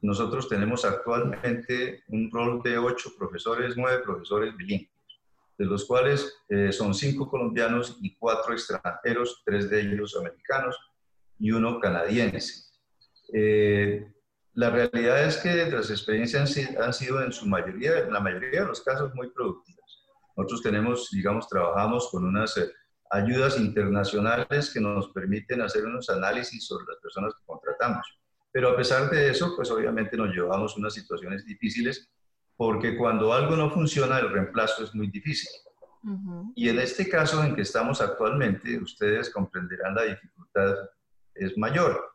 nosotros 0.03 0.49
tenemos 0.49 0.85
actualmente 0.85 2.05
un 2.09 2.31
rol 2.31 2.63
de 2.63 2.79
ocho 2.79 3.11
profesores, 3.19 3.77
nueve 3.77 4.03
profesores 4.03 4.57
bilingües, 4.57 4.91
de 5.59 5.67
los 5.67 5.85
cuales 5.85 6.43
eh, 6.49 6.73
son 6.73 6.95
cinco 6.95 7.29
colombianos 7.29 7.99
y 8.01 8.17
cuatro 8.17 8.55
extranjeros, 8.55 9.43
tres 9.45 9.69
de 9.69 9.81
ellos 9.81 10.17
americanos, 10.17 10.77
y 11.39 11.53
uno 11.53 11.79
canadiense. 11.79 12.71
Eh, 13.33 14.11
la 14.55 14.71
realidad 14.71 15.25
es 15.25 15.37
que 15.39 15.71
las 15.71 15.91
experiencias 15.91 16.57
han 16.79 16.93
sido 16.93 17.23
en 17.23 17.33
su 17.33 17.47
mayoría, 17.47 18.01
en 18.01 18.13
la 18.13 18.21
mayoría 18.21 18.63
de 18.63 18.67
los 18.67 18.83
casos, 18.83 19.15
muy 19.15 19.31
productivas. 19.31 20.05
Nosotros 20.37 20.63
tenemos, 20.63 21.09
digamos, 21.13 21.49
trabajamos 21.49 22.09
con 22.11 22.25
unas 22.25 22.57
eh, 22.57 22.71
ayudas 23.11 23.59
internacionales 23.59 24.71
que 24.73 24.81
nos 24.81 25.09
permiten 25.11 25.61
hacer 25.63 25.85
unos 25.85 26.09
análisis 26.11 26.67
sobre 26.67 26.85
las 26.89 26.97
personas 26.99 27.35
que 27.35 27.45
contratamos. 27.47 28.07
Pero 28.53 28.71
a 28.71 28.77
pesar 28.77 29.11
de 29.11 29.31
eso, 29.31 29.55
pues 29.55 29.71
obviamente 29.71 30.17
nos 30.17 30.35
llevamos 30.35 30.77
unas 30.77 30.95
situaciones 30.95 31.45
difíciles 31.45 32.11
porque 32.57 32.97
cuando 32.97 33.33
algo 33.33 33.57
no 33.57 33.71
funciona, 33.71 34.19
el 34.19 34.31
reemplazo 34.31 34.85
es 34.85 34.95
muy 34.95 35.09
difícil. 35.09 35.51
Y 36.55 36.69
en 36.69 36.79
este 36.79 37.09
caso 37.09 37.43
en 37.45 37.55
que 37.55 37.63
estamos 37.63 38.01
actualmente, 38.01 38.79
ustedes 38.79 39.31
comprenderán 39.31 39.95
la 39.95 40.03
dificultad 40.03 40.75
es 41.35 41.57
mayor. 41.57 42.13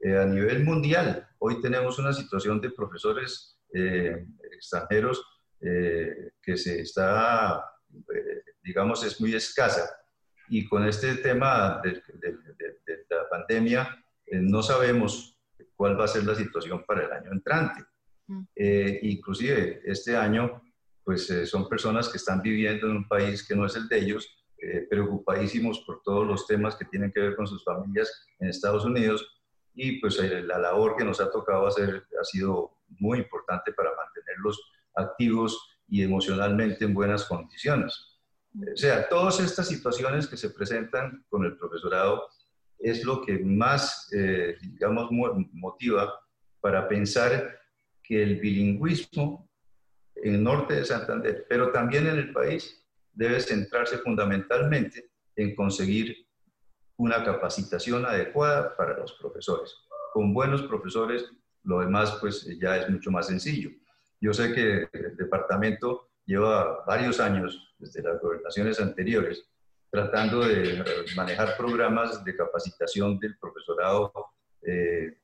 Eh, 0.00 0.18
a 0.18 0.24
nivel 0.24 0.64
mundial, 0.64 1.25
hoy 1.38 1.60
tenemos 1.60 1.98
una 1.98 2.12
situación 2.12 2.60
de 2.60 2.70
profesores 2.70 3.58
eh, 3.72 4.26
extranjeros 4.52 5.24
eh, 5.60 6.30
que 6.42 6.56
se 6.56 6.80
está, 6.80 7.64
digamos, 8.62 9.04
es 9.04 9.20
muy 9.20 9.34
escasa. 9.34 9.88
Y 10.48 10.66
con 10.68 10.86
este 10.86 11.16
tema 11.16 11.80
de, 11.82 12.02
la 13.10 13.28
pandemia, 13.28 14.04
no 14.32 14.62
sabemos 14.62 15.36
cuál 15.74 15.98
va 15.98 16.04
a 16.04 16.08
ser 16.08 16.24
la 16.24 16.34
situación 16.34 16.84
para 16.86 17.04
el 17.04 17.12
año 17.12 17.32
entrante. 17.32 17.84
Mm. 18.28 18.42
inclusive 19.02 19.82
este 19.84 20.16
año 20.16 20.60
pues 21.06 21.30
eh, 21.30 21.46
son 21.46 21.68
personas 21.68 22.08
que 22.08 22.16
están 22.16 22.42
viviendo 22.42 22.88
en 22.88 22.96
un 22.96 23.08
país 23.08 23.46
que 23.46 23.54
no 23.54 23.64
es 23.64 23.76
el 23.76 23.86
de 23.86 23.96
ellos, 23.96 24.28
eh, 24.58 24.88
preocupadísimos 24.90 25.78
por 25.86 26.02
todos 26.02 26.26
los 26.26 26.48
temas 26.48 26.74
que 26.74 26.84
tienen 26.84 27.12
que 27.12 27.20
ver 27.20 27.36
con 27.36 27.46
sus 27.46 27.62
familias 27.62 28.10
en 28.40 28.48
Estados 28.48 28.84
Unidos 28.84 29.35
y 29.76 30.00
pues 30.00 30.18
la 30.18 30.58
labor 30.58 30.96
que 30.96 31.04
nos 31.04 31.20
ha 31.20 31.30
tocado 31.30 31.66
hacer 31.66 32.02
ha 32.18 32.24
sido 32.24 32.78
muy 32.98 33.18
importante 33.18 33.72
para 33.72 33.90
mantenerlos 33.94 34.60
activos 34.94 35.78
y 35.86 36.02
emocionalmente 36.02 36.84
en 36.86 36.94
buenas 36.94 37.26
condiciones. 37.26 38.18
O 38.54 38.76
sea, 38.76 39.06
todas 39.08 39.38
estas 39.38 39.68
situaciones 39.68 40.26
que 40.26 40.38
se 40.38 40.50
presentan 40.50 41.24
con 41.28 41.44
el 41.44 41.58
profesorado 41.58 42.26
es 42.78 43.04
lo 43.04 43.20
que 43.20 43.38
más, 43.38 44.10
eh, 44.12 44.56
digamos, 44.60 45.10
motiva 45.52 46.18
para 46.60 46.88
pensar 46.88 47.58
que 48.02 48.22
el 48.22 48.40
bilingüismo 48.40 49.46
en 50.14 50.36
el 50.36 50.42
norte 50.42 50.74
de 50.74 50.84
Santander, 50.86 51.44
pero 51.50 51.70
también 51.70 52.06
en 52.06 52.16
el 52.16 52.32
país, 52.32 52.82
debe 53.12 53.40
centrarse 53.40 53.98
fundamentalmente 53.98 55.10
en 55.36 55.54
conseguir 55.54 56.25
una 56.96 57.24
capacitación 57.24 58.04
adecuada 58.04 58.76
para 58.76 58.96
los 58.98 59.12
profesores. 59.14 59.74
Con 60.12 60.32
buenos 60.32 60.62
profesores, 60.62 61.30
lo 61.64 61.80
demás 61.80 62.16
pues 62.20 62.46
ya 62.58 62.76
es 62.76 62.88
mucho 62.88 63.10
más 63.10 63.26
sencillo. 63.26 63.70
Yo 64.20 64.32
sé 64.32 64.52
que 64.52 64.88
el 64.92 65.16
departamento 65.16 66.08
lleva 66.24 66.84
varios 66.86 67.20
años, 67.20 67.74
desde 67.78 68.02
las 68.02 68.20
gobernaciones 68.20 68.80
anteriores, 68.80 69.44
tratando 69.90 70.40
de 70.40 70.82
manejar 71.14 71.56
programas 71.56 72.24
de 72.24 72.36
capacitación 72.36 73.18
del 73.18 73.36
profesorado 73.38 74.12
eh, 74.62 75.18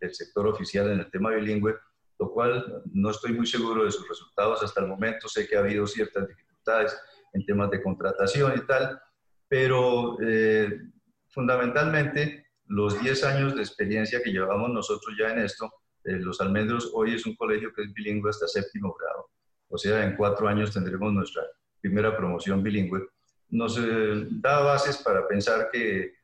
del 0.00 0.14
sector 0.14 0.46
oficial 0.46 0.90
en 0.90 1.00
el 1.00 1.10
tema 1.10 1.30
bilingüe, 1.30 1.74
lo 2.18 2.32
cual 2.32 2.82
no 2.92 3.10
estoy 3.10 3.32
muy 3.32 3.46
seguro 3.46 3.84
de 3.84 3.90
sus 3.90 4.06
resultados 4.08 4.62
hasta 4.62 4.80
el 4.82 4.88
momento. 4.88 5.28
Sé 5.28 5.48
que 5.48 5.56
ha 5.56 5.60
habido 5.60 5.86
ciertas 5.86 6.28
dificultades 6.28 6.96
en 7.32 7.44
temas 7.46 7.70
de 7.70 7.82
contratación 7.82 8.52
y 8.56 8.66
tal, 8.66 9.00
pero 9.48 10.18
eh, 10.20 10.80
fundamentalmente 11.28 12.46
los 12.66 13.00
10 13.00 13.24
años 13.24 13.54
de 13.54 13.62
experiencia 13.62 14.22
que 14.22 14.30
llevamos 14.30 14.70
nosotros 14.70 15.14
ya 15.18 15.30
en 15.32 15.40
esto, 15.40 15.72
eh, 16.04 16.18
Los 16.18 16.40
Almendros 16.40 16.90
hoy 16.94 17.14
es 17.14 17.26
un 17.26 17.34
colegio 17.34 17.72
que 17.74 17.82
es 17.82 17.92
bilingüe 17.92 18.30
hasta 18.30 18.46
séptimo 18.46 18.94
grado. 18.98 19.30
O 19.68 19.76
sea, 19.76 20.04
en 20.04 20.16
cuatro 20.16 20.48
años 20.48 20.72
tendremos 20.72 21.12
nuestra 21.12 21.42
primera 21.80 22.16
promoción 22.16 22.62
bilingüe. 22.62 23.08
Nos 23.50 23.78
eh, 23.78 24.26
da 24.30 24.60
bases 24.60 24.98
para 24.98 25.26
pensar 25.26 25.70
que, 25.72 26.14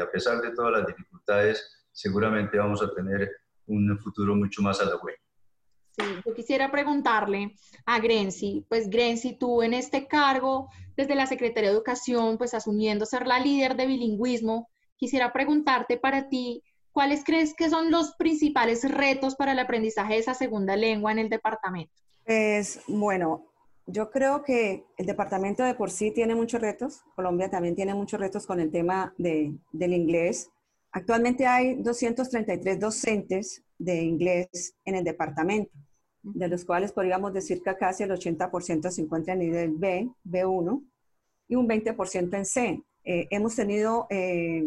a 0.00 0.10
pesar 0.10 0.40
de 0.40 0.50
todas 0.50 0.72
las 0.72 0.86
dificultades, 0.86 1.86
seguramente 1.92 2.58
vamos 2.58 2.82
a 2.82 2.92
tener 2.92 3.30
un 3.66 3.98
futuro 3.98 4.34
mucho 4.34 4.62
más 4.62 4.80
halagüeño. 4.80 5.21
Sí, 5.92 6.04
yo 6.24 6.34
quisiera 6.34 6.70
preguntarle 6.70 7.54
a 7.84 8.00
Grenzi, 8.00 8.64
pues 8.68 8.88
Grenzi, 8.88 9.36
tú 9.36 9.62
en 9.62 9.74
este 9.74 10.06
cargo, 10.06 10.70
desde 10.96 11.14
la 11.14 11.26
Secretaría 11.26 11.68
de 11.68 11.76
Educación, 11.76 12.38
pues 12.38 12.54
asumiendo 12.54 13.04
ser 13.04 13.26
la 13.26 13.38
líder 13.38 13.76
de 13.76 13.86
bilingüismo, 13.86 14.70
quisiera 14.96 15.32
preguntarte 15.32 15.98
para 15.98 16.30
ti, 16.30 16.62
¿cuáles 16.92 17.24
crees 17.24 17.54
que 17.54 17.68
son 17.68 17.90
los 17.90 18.14
principales 18.16 18.90
retos 18.90 19.36
para 19.36 19.52
el 19.52 19.58
aprendizaje 19.58 20.14
de 20.14 20.20
esa 20.20 20.32
segunda 20.32 20.76
lengua 20.76 21.12
en 21.12 21.18
el 21.18 21.28
departamento? 21.28 21.92
Pues 22.24 22.80
bueno, 22.86 23.44
yo 23.86 24.10
creo 24.10 24.42
que 24.42 24.84
el 24.96 25.06
departamento 25.06 25.62
de 25.64 25.74
por 25.74 25.90
sí 25.90 26.10
tiene 26.12 26.34
muchos 26.34 26.60
retos, 26.60 27.02
Colombia 27.14 27.50
también 27.50 27.74
tiene 27.74 27.94
muchos 27.94 28.18
retos 28.18 28.46
con 28.46 28.60
el 28.60 28.70
tema 28.70 29.12
de, 29.18 29.52
del 29.72 29.92
inglés. 29.92 30.50
Actualmente 30.92 31.46
hay 31.46 31.74
233 31.74 32.78
docentes 32.78 33.62
de 33.78 34.02
inglés 34.02 34.76
en 34.84 34.94
el 34.94 35.04
departamento, 35.04 35.72
de 36.22 36.48
los 36.48 36.64
cuales 36.64 36.92
podríamos 36.92 37.32
decir 37.32 37.62
que 37.62 37.76
casi 37.76 38.04
el 38.04 38.10
80% 38.10 38.90
se 38.90 39.02
encuentra 39.02 39.34
en 39.34 39.40
nivel 39.40 39.72
B, 39.72 40.10
B1 40.24 40.82
y 41.48 41.56
un 41.56 41.68
20% 41.68 42.36
en 42.36 42.44
C. 42.44 42.82
Eh, 43.04 43.26
hemos 43.30 43.56
tenido 43.56 44.06
eh, 44.10 44.64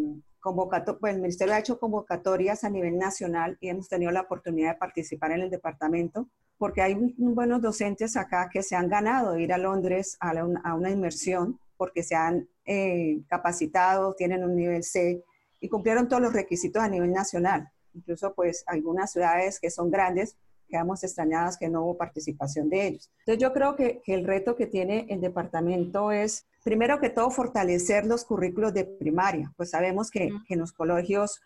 pues 0.99 1.15
el 1.15 1.21
Ministerio 1.21 1.55
ha 1.55 1.59
hecho 1.59 1.79
convocatorias 1.79 2.63
a 2.63 2.69
nivel 2.69 2.97
nacional 2.97 3.57
y 3.59 3.69
hemos 3.69 3.87
tenido 3.87 4.11
la 4.11 4.21
oportunidad 4.21 4.73
de 4.73 4.77
participar 4.77 5.31
en 5.31 5.41
el 5.41 5.49
departamento 5.49 6.29
porque 6.57 6.81
hay 6.81 6.95
buenos 7.17 7.61
docentes 7.61 8.15
acá 8.15 8.49
que 8.51 8.61
se 8.61 8.75
han 8.75 8.87
ganado 8.87 9.37
ir 9.39 9.51
a 9.51 9.57
Londres 9.57 10.17
a, 10.19 10.33
una 10.75 10.89
inmersión 10.89 11.59
porque 11.77 12.03
se 12.03 12.15
han 12.15 12.47
eh, 12.65 13.21
capacitado, 13.27 14.13
tienen 14.13 14.43
un 14.43 14.55
nivel 14.55 14.83
C 14.83 15.23
y 15.59 15.67
cumplieron 15.67 16.07
todos 16.07 16.21
los 16.21 16.33
requisitos 16.33 16.81
a 16.81 16.89
nivel 16.89 17.11
nacional. 17.11 17.69
Incluso 17.93 18.33
pues 18.33 18.63
algunas 18.67 19.11
ciudades 19.11 19.59
que 19.59 19.71
son 19.71 19.89
grandes 19.89 20.37
quedamos 20.67 21.03
extrañadas 21.03 21.57
que 21.57 21.69
no 21.69 21.83
hubo 21.83 21.97
participación 21.97 22.69
de 22.69 22.87
ellos. 22.87 23.11
Entonces 23.19 23.41
yo 23.41 23.53
creo 23.53 23.75
que, 23.75 24.01
que, 24.03 24.13
el 24.13 24.25
reto 24.25 24.55
que 24.55 24.67
tiene 24.67 25.05
el 25.09 25.21
departamento 25.21 26.11
es, 26.11 26.45
primero 26.63 26.99
que 26.99 27.09
todo, 27.09 27.29
fortalecer 27.29 28.05
los 28.05 28.25
currículos 28.25 28.73
de 28.73 28.85
primaria. 28.85 29.53
Pues 29.57 29.71
sabemos 29.71 30.09
que, 30.09 30.29
que 30.47 30.53
en 30.55 30.59
los 30.59 30.73
colegios 30.73 31.41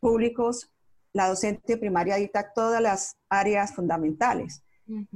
públicos 0.00 0.72
la 1.12 1.28
docente 1.28 1.76
primaria 1.76 2.16
dicta 2.16 2.52
todas 2.54 2.80
las 2.80 3.16
áreas 3.28 3.74
fundamentales. 3.74 4.62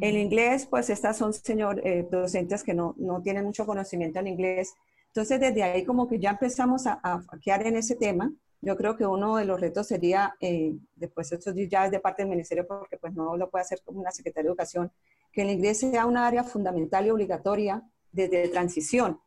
El 0.03 0.19
inglés, 0.19 0.67
pues 0.67 0.91
estas 0.91 1.17
son 1.17 1.33
señor, 1.33 1.81
eh, 1.83 2.07
docentes 2.11 2.63
que 2.63 2.75
no, 2.75 2.95
no, 2.99 3.23
tienen 3.23 3.47
mucho 3.47 3.65
conocimiento 3.65 4.19
en 4.19 4.27
inglés. 4.27 4.75
Entonces, 5.07 5.41
desde 5.41 5.63
ahí 5.63 5.85
como 5.87 6.09
que 6.09 6.19
ya 6.19 6.31
empezamos 6.31 6.87
a, 6.87 7.01
a 7.03 7.23
quedar 7.41 7.67
en 7.67 7.77
ese 7.77 7.97
tema 7.97 8.31
yo 8.63 8.77
creo 8.77 8.97
que 8.97 9.05
uno 9.05 9.37
de 9.37 9.45
los 9.45 9.61
retos 9.61 9.89
sería, 9.89 10.37
eh, 10.41 10.77
después 10.95 11.31
esto 11.33 11.53
ya 11.53 11.87
es 11.87 11.91
de 11.91 11.99
parte 11.99 12.23
del 12.23 12.31
ministerio 12.31 12.65
porque 12.67 12.97
pues 12.97 13.13
no 13.13 13.37
lo 13.37 13.51
puede 13.51 13.63
hacer 13.63 13.83
como 13.85 14.01
una 14.01 14.13
Secretaría 14.13 14.45
de 14.45 14.51
Educación, 14.51 14.93
que 15.33 15.43
el 15.43 15.51
inglés 15.51 15.81
sea 15.81 16.07
un 16.07 16.17
área 16.17 16.45
fundamental 16.45 17.05
y 17.05 17.11
obligatoria 17.11 17.83
desde 18.13 18.49
transición. 18.49 19.21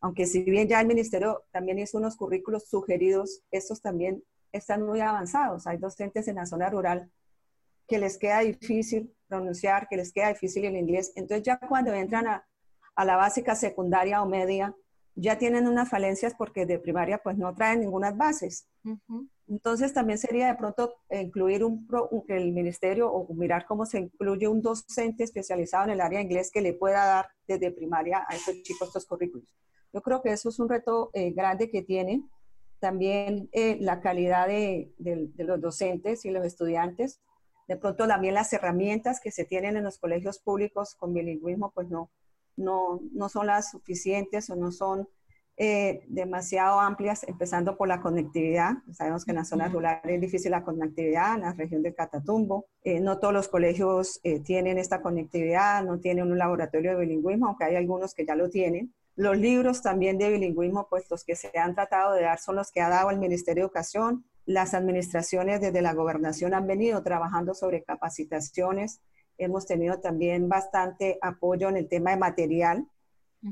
Aunque 0.00 0.26
si 0.26 0.44
bien 0.44 0.68
ya 0.68 0.80
el 0.80 0.86
ministerio 0.86 1.42
también 1.50 1.80
hizo 1.80 1.98
unos 1.98 2.16
currículos 2.16 2.68
sugeridos, 2.68 3.42
estos 3.50 3.82
también 3.82 4.22
están 4.52 4.86
muy 4.86 5.00
avanzados. 5.00 5.66
Hay 5.66 5.78
docentes 5.78 6.28
en 6.28 6.36
la 6.36 6.46
zona 6.46 6.70
rural 6.70 7.10
que 7.88 7.98
les 7.98 8.16
queda 8.16 8.40
difícil 8.40 9.12
pronunciar, 9.26 9.88
que 9.88 9.96
les 9.96 10.12
queda 10.12 10.28
difícil 10.28 10.64
el 10.64 10.76
inglés. 10.76 11.12
Entonces 11.16 11.42
ya 11.42 11.58
cuando 11.58 11.92
entran 11.92 12.28
a, 12.28 12.46
a 12.94 13.04
la 13.04 13.16
básica, 13.16 13.56
secundaria 13.56 14.22
o 14.22 14.26
media, 14.26 14.72
ya 15.20 15.36
tienen 15.36 15.66
unas 15.66 15.88
falencias 15.88 16.34
porque 16.38 16.64
de 16.64 16.78
primaria 16.78 17.18
pues 17.18 17.36
no 17.36 17.52
traen 17.52 17.80
ninguna 17.80 18.12
bases. 18.12 18.68
Entonces 19.48 19.92
también 19.92 20.18
sería 20.18 20.46
de 20.46 20.54
pronto 20.54 20.94
incluir 21.10 21.64
un, 21.64 21.88
el 22.28 22.52
ministerio 22.52 23.10
o 23.10 23.34
mirar 23.34 23.66
cómo 23.66 23.84
se 23.84 23.98
incluye 23.98 24.46
un 24.46 24.62
docente 24.62 25.24
especializado 25.24 25.84
en 25.84 25.90
el 25.90 26.00
área 26.00 26.20
de 26.20 26.24
inglés 26.24 26.52
que 26.52 26.60
le 26.60 26.72
pueda 26.72 27.04
dar 27.04 27.26
desde 27.48 27.72
primaria 27.72 28.24
a 28.28 28.36
esos 28.36 28.62
chicos 28.62 28.88
estos 28.88 29.06
currículos. 29.06 29.52
Yo 29.92 30.02
creo 30.02 30.22
que 30.22 30.30
eso 30.30 30.50
es 30.50 30.58
un 30.60 30.68
reto 30.68 31.10
eh, 31.14 31.32
grande 31.32 31.68
que 31.68 31.82
tiene. 31.82 32.22
También 32.78 33.48
eh, 33.52 33.76
la 33.80 34.00
calidad 34.00 34.46
de, 34.46 34.92
de, 34.98 35.44
los 35.44 35.60
docentes 35.60 36.24
y 36.26 36.30
los 36.30 36.44
estudiantes. 36.44 37.20
De 37.66 37.76
pronto 37.76 38.06
también 38.06 38.34
las 38.34 38.52
herramientas 38.52 39.20
que 39.20 39.32
se 39.32 39.44
tienen 39.44 39.76
en 39.76 39.82
los 39.82 39.98
colegios 39.98 40.38
públicos 40.38 40.94
con 40.94 41.12
bilingüismo 41.12 41.72
pues 41.72 41.88
no, 41.88 42.10
no, 42.58 43.00
no 43.12 43.28
son 43.28 43.46
las 43.46 43.70
suficientes 43.70 44.50
o 44.50 44.56
no 44.56 44.70
son 44.72 45.08
eh, 45.60 46.04
demasiado 46.06 46.78
amplias, 46.78 47.24
empezando 47.26 47.76
por 47.76 47.88
la 47.88 48.00
conectividad. 48.00 48.74
Sabemos 48.92 49.24
que 49.24 49.32
en 49.32 49.38
las 49.38 49.48
zonas 49.48 49.72
rurales 49.72 50.04
es 50.04 50.20
difícil 50.20 50.52
la 50.52 50.62
conectividad, 50.62 51.34
en 51.34 51.40
la 51.40 51.52
región 51.52 51.82
del 51.82 51.96
Catatumbo. 51.96 52.66
Eh, 52.84 53.00
no 53.00 53.18
todos 53.18 53.34
los 53.34 53.48
colegios 53.48 54.20
eh, 54.22 54.38
tienen 54.38 54.78
esta 54.78 55.02
conectividad, 55.02 55.82
no 55.82 55.98
tienen 55.98 56.30
un 56.30 56.38
laboratorio 56.38 56.92
de 56.92 57.04
bilingüismo, 57.04 57.48
aunque 57.48 57.64
hay 57.64 57.74
algunos 57.74 58.14
que 58.14 58.24
ya 58.24 58.36
lo 58.36 58.48
tienen. 58.50 58.94
Los 59.16 59.36
libros 59.36 59.82
también 59.82 60.16
de 60.16 60.30
bilingüismo, 60.30 60.86
pues 60.88 61.10
los 61.10 61.24
que 61.24 61.34
se 61.34 61.50
han 61.58 61.74
tratado 61.74 62.12
de 62.14 62.22
dar 62.22 62.38
son 62.38 62.54
los 62.54 62.70
que 62.70 62.80
ha 62.80 62.88
dado 62.88 63.10
el 63.10 63.18
Ministerio 63.18 63.62
de 63.62 63.66
Educación. 63.66 64.24
Las 64.46 64.74
administraciones 64.74 65.60
desde 65.60 65.82
la 65.82 65.92
gobernación 65.92 66.54
han 66.54 66.68
venido 66.68 67.02
trabajando 67.02 67.52
sobre 67.54 67.82
capacitaciones 67.82 69.00
hemos 69.38 69.66
tenido 69.66 70.00
también 70.00 70.48
bastante 70.48 71.18
apoyo 71.22 71.68
en 71.68 71.76
el 71.76 71.88
tema 71.88 72.10
de 72.10 72.16
material, 72.16 72.86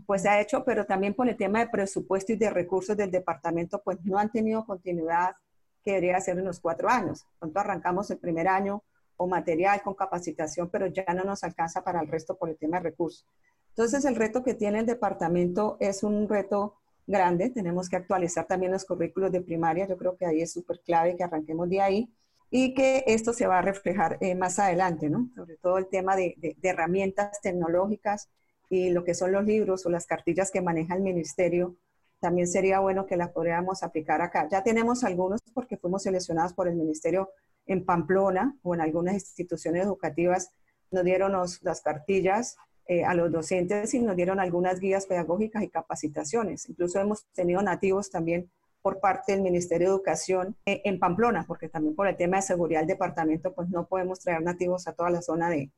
pues 0.05 0.23
se 0.23 0.29
ha 0.29 0.41
hecho, 0.41 0.65
pero 0.65 0.85
también 0.85 1.15
por 1.15 1.29
el 1.29 1.37
tema 1.37 1.61
de 1.61 1.69
presupuesto 1.69 2.33
y 2.33 2.37
de 2.37 2.51
recursos 2.51 2.97
del 2.97 3.11
departamento, 3.11 3.81
pues 3.83 3.99
no 4.05 4.19
han 4.19 4.31
tenido 4.31 4.67
continuidad 4.67 5.37
que 5.85 5.93
debería 5.93 6.21
ser 6.21 6.39
en 6.39 6.45
los 6.45 6.59
cuatro 6.59 6.89
años. 6.89 7.25
Pronto 7.39 7.61
arrancamos 7.61 8.11
el 8.11 8.19
primer 8.19 8.49
año 8.49 8.83
con 9.15 9.31
material, 9.31 9.81
con 9.83 9.95
capacitación, 9.95 10.69
pero 10.69 10.89
ya 10.89 11.05
no 11.15 11.23
nos 11.23 11.45
alcanza 11.45 11.83
para 11.83 12.01
el 12.01 12.09
resto 12.09 12.37
por 12.37 12.51
el 12.51 12.57
tema 12.57 12.79
de 12.79 12.91
recursos. 12.91 13.25
Entonces, 13.69 14.05
el 14.05 14.17
reto 14.17 14.43
que 14.43 14.55
tiene 14.55 14.81
el 14.81 14.87
departamento 14.87 15.77
es 15.79 16.03
un 16.03 16.29
reto 16.29 16.75
grande. 17.07 17.51
Tenemos 17.51 17.89
que 17.89 17.97
actualizar 17.97 18.47
también 18.47 18.73
los 18.73 18.85
currículos 18.85 19.31
de 19.31 19.41
primaria. 19.41 19.87
Yo 19.87 19.97
creo 19.97 20.17
que 20.17 20.27
ahí 20.27 20.43
es 20.43 20.53
súper 20.53 20.81
clave 20.81 21.17
que 21.17 21.23
arranquemos 21.23 21.69
de 21.69 21.81
ahí 21.81 22.11
y 22.51 22.75
que 22.75 23.05
esto 23.07 23.33
se 23.33 23.47
va 23.47 23.59
a 23.59 23.63
reflejar 23.63 24.19
eh, 24.21 24.35
más 24.35 24.59
adelante, 24.59 25.09
¿no? 25.11 25.31
Sobre 25.35 25.57
todo 25.57 25.79
el 25.79 25.89
tema 25.89 26.17
de, 26.17 26.57
herramientas 26.63 27.41
tecnológicas 27.41 28.29
y 28.71 28.91
lo 28.91 29.05
que 29.05 29.15
son 29.15 29.33
los 29.33 29.45
libros 29.45 29.87
o 29.87 29.91
las 29.91 30.07
cartillas 30.07 30.51
que 30.51 30.61
maneja 30.61 30.95
el 30.95 31.03
ministerio, 31.03 31.77
también 32.21 32.49
sería 32.49 32.81
bueno 32.81 33.07
que 33.07 33.17
las 33.17 33.31
podríamos 33.31 33.83
aplicar 33.83 34.23
acá. 34.23 34.49
Ya 34.51 34.63
tenemos 34.63 35.05
algunos 35.05 35.41
porque 35.53 35.77
fuimos 35.77 36.05
seleccionados 36.05 36.55
por 36.55 36.69
el 36.69 36.77
ministerio 36.77 37.31
en 37.67 37.85
Pamplona 37.85 38.57
o 38.63 38.75
en 38.75 38.81
algunas 38.81 39.15
instituciones 39.15 39.85
educativas 39.85 40.51
nos 40.91 41.05
dieron 41.05 41.33
las 41.33 41.81
cartillas 41.81 42.57
eh, 42.87 43.05
a 43.05 43.15
los 43.15 43.33
docentes 43.33 43.93
y 43.95 44.01
nos 44.01 44.17
dieron 44.17 44.39
algunas 44.39 44.79
guías 44.79 45.07
pedagógicas 45.07 45.63
y 45.63 45.69
capacitaciones. 45.69 46.69
Incluso 46.69 47.01
hemos 47.01 47.27
tenido 47.35 47.61
nativos 47.63 48.11
también 48.11 48.51
por 48.87 49.01
parte 49.01 49.33
del 49.33 49.43
Ministerio 49.43 49.89
de 49.89 49.95
Educación 49.95 50.57
eh, 50.65 50.81
en 50.85 51.01
Pamplona, 51.01 51.45
porque 51.45 51.69
también 51.69 51.97
por 51.97 52.07
el 52.07 52.17
tema 52.17 52.37
de 52.37 52.43
seguridad 52.45 52.79
del 52.83 52.87
departamento, 52.87 53.53
pues 53.53 53.69
no 53.69 53.89
podemos 53.89 54.21
traer 54.21 54.43
nativos 54.43 54.87
a 54.87 54.93
toda 54.93 55.11
la 55.11 55.23
zona 55.23 55.51
de, 55.51 55.73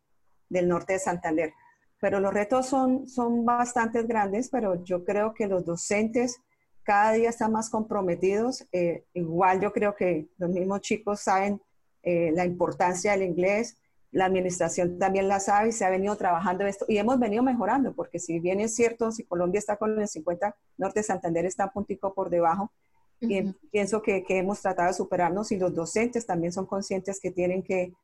del 0.50 0.68
norte 0.68 0.92
de 0.92 0.98
Santander. 0.98 1.54
Pero 2.02 2.20
los 2.20 2.34
retos 2.34 2.66
son, 2.66 3.08
son 3.08 3.46
bastante 3.46 4.02
grandes, 4.02 4.50
pero 4.50 4.84
yo 4.84 5.06
creo 5.06 5.32
que 5.32 5.46
los 5.46 5.64
docentes 5.64 6.42
cada 6.82 7.12
día 7.12 7.30
están 7.30 7.50
más 7.50 7.70
comprometidos. 7.70 8.66
Eh, 8.72 9.06
igual 9.14 9.62
yo 9.62 9.72
creo 9.72 9.96
que 9.96 10.28
los 10.36 10.50
mismos 10.50 10.82
chicos 10.82 11.20
saben 11.20 11.62
la 12.04 12.44
importancia 12.44 13.12
del 13.12 13.22
inglés, 13.22 13.76
la 14.10 14.26
administración 14.26 14.98
también 14.98 15.28
la 15.28 15.40
sabe 15.40 15.68
y 15.68 15.72
se 15.72 15.84
ha 15.84 15.90
venido 15.90 16.16
trabajando 16.16 16.66
esto 16.66 16.86
y 16.88 16.96
hemos 16.96 17.18
venido 17.18 17.42
mejorando, 17.42 17.92
porque 17.92 18.18
si 18.18 18.38
bien 18.40 18.60
es 18.60 18.74
cierto, 18.74 19.12
si 19.12 19.24
Colombia 19.24 19.58
está 19.58 19.76
con 19.76 19.98
el 20.00 20.08
50, 20.08 20.56
Norte 20.78 21.02
Santander 21.02 21.44
está 21.44 21.66
un 21.66 21.72
puntico 21.72 22.14
por 22.14 22.30
debajo, 22.30 22.72
y 23.20 23.52
pienso 23.70 24.02
que, 24.02 24.22
que, 24.24 24.38
hemos 24.38 24.60
tratado 24.60 24.88
de 24.88 24.94
superarnos 24.94 25.50
y 25.52 25.56
los 25.56 25.74
docentes 25.74 26.26
también 26.26 26.52
son 26.52 26.66
conscientes 26.66 27.20
que 27.20 27.30
tienen 27.30 27.62
que 27.62 27.82
eh, 27.82 27.94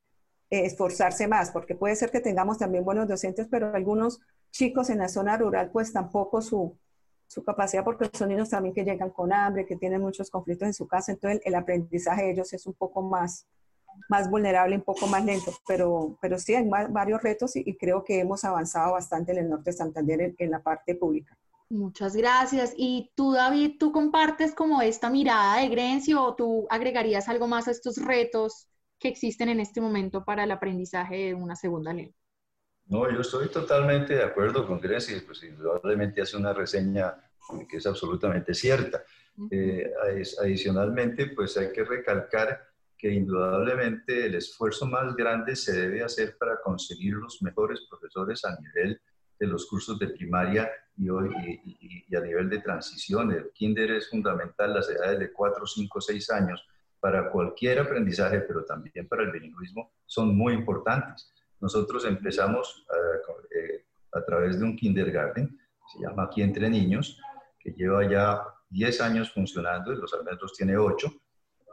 esforzarse 0.50 1.28
más, 1.28 1.50
porque 1.50 1.74
puede 1.74 1.96
ser 1.96 2.10
que 2.10 2.20
tengamos 2.20 2.58
también 2.58 2.84
buenos 2.84 3.08
docentes, 3.08 3.46
pero 3.50 3.74
algunos 3.74 4.20
chicos 4.50 4.90
en 4.90 4.98
la 4.98 5.08
zona 5.08 5.36
rural 5.36 5.70
pues 5.70 5.92
tampoco 5.92 6.42
su, 6.42 6.76
su 7.26 7.44
capacidad, 7.44 7.84
porque 7.84 8.10
son 8.12 8.28
niños 8.28 8.50
también 8.50 8.74
que 8.74 8.84
llegan 8.84 9.10
con 9.10 9.32
hambre, 9.32 9.66
que 9.66 9.76
tienen 9.76 10.00
muchos 10.00 10.30
conflictos 10.30 10.66
en 10.66 10.74
su 10.74 10.86
casa, 10.86 11.12
entonces 11.12 11.40
el, 11.44 11.52
el 11.52 11.54
aprendizaje 11.54 12.24
de 12.24 12.30
ellos 12.32 12.52
es 12.52 12.66
un 12.66 12.74
poco 12.74 13.02
más, 13.02 13.46
más 14.08 14.30
vulnerable, 14.30 14.76
un 14.76 14.82
poco 14.82 15.06
más 15.06 15.24
lento, 15.24 15.52
pero, 15.66 16.16
pero 16.20 16.38
sí 16.38 16.54
hay 16.54 16.68
varios 16.68 17.22
retos 17.22 17.56
y, 17.56 17.76
creo 17.76 18.04
que 18.04 18.20
hemos 18.20 18.44
avanzado 18.44 18.92
bastante 18.92 19.32
en 19.32 19.38
el 19.38 19.50
norte 19.50 19.70
de 19.70 19.76
Santander 19.76 20.34
en, 20.38 20.50
la 20.50 20.62
parte 20.62 20.94
pública. 20.94 21.36
Muchas 21.70 22.14
gracias. 22.14 22.74
Y 22.76 23.10
tú, 23.14 23.32
David, 23.32 23.76
¿tú 23.78 23.90
compartes 23.90 24.54
como 24.54 24.82
esta 24.82 25.10
mirada 25.10 25.60
de 25.60 25.68
Grencio 25.68 26.22
o 26.22 26.34
tú 26.34 26.66
agregarías 26.70 27.28
algo 27.28 27.46
más 27.46 27.68
a 27.68 27.70
estos 27.70 27.96
retos 27.96 28.68
que 28.98 29.08
existen 29.08 29.48
en 29.48 29.60
este 29.60 29.80
momento 29.80 30.24
para 30.24 30.44
el 30.44 30.50
aprendizaje 30.50 31.16
de 31.16 31.34
una 31.34 31.56
segunda 31.56 31.92
lengua? 31.92 32.14
No, 32.86 33.10
yo 33.10 33.20
estoy 33.20 33.48
totalmente 33.48 34.14
de 34.14 34.22
acuerdo 34.22 34.66
con 34.66 34.78
Grecia, 34.78 35.22
pues 35.24 35.42
indudablemente 35.42 36.20
hace 36.20 36.36
una 36.36 36.52
reseña 36.52 37.14
que 37.68 37.78
es 37.78 37.86
absolutamente 37.86 38.52
cierta. 38.54 39.02
Eh, 39.50 39.90
adicionalmente, 40.40 41.28
pues 41.28 41.56
hay 41.56 41.72
que 41.72 41.84
recalcar 41.84 42.60
que 42.96 43.10
indudablemente 43.10 44.26
el 44.26 44.34
esfuerzo 44.34 44.86
más 44.86 45.14
grande 45.16 45.56
se 45.56 45.72
debe 45.72 46.02
hacer 46.02 46.36
para 46.38 46.60
conseguir 46.60 47.14
los 47.14 47.42
mejores 47.42 47.80
profesores 47.88 48.44
a 48.44 48.58
nivel 48.60 49.00
de 49.44 49.52
los 49.52 49.66
cursos 49.66 49.98
de 49.98 50.08
primaria 50.08 50.70
y, 50.96 51.08
y, 52.08 52.16
a 52.16 52.20
nivel 52.20 52.48
de 52.48 52.60
transición. 52.60 53.32
El 53.32 53.50
kinder 53.52 53.90
es 53.92 54.08
fundamental, 54.08 54.74
las 54.74 54.88
edades 54.90 55.18
de 55.18 55.32
4, 55.32 55.66
5, 55.66 56.00
6 56.00 56.30
años 56.30 56.66
para 57.00 57.30
cualquier 57.30 57.80
aprendizaje, 57.80 58.40
pero 58.40 58.64
también 58.64 59.06
para 59.08 59.24
el 59.24 59.32
bilingüismo, 59.32 59.92
son 60.06 60.36
muy 60.36 60.54
importantes. 60.54 61.32
Nosotros 61.60 62.04
empezamos 62.06 62.86
a, 62.90 63.56
eh, 63.56 63.84
a 64.12 64.24
través 64.24 64.58
de 64.58 64.64
un 64.64 64.76
kindergarten, 64.76 65.58
se 65.92 66.00
llama 66.00 66.24
Aquí 66.24 66.42
Entre 66.42 66.68
Niños, 66.70 67.20
que 67.58 67.72
lleva 67.72 68.08
ya 68.08 68.42
10 68.70 69.00
años 69.00 69.32
funcionando, 69.32 69.92
y 69.92 69.96
los 69.96 70.12
almendros 70.14 70.52
tiene 70.54 70.76
8, 70.76 71.12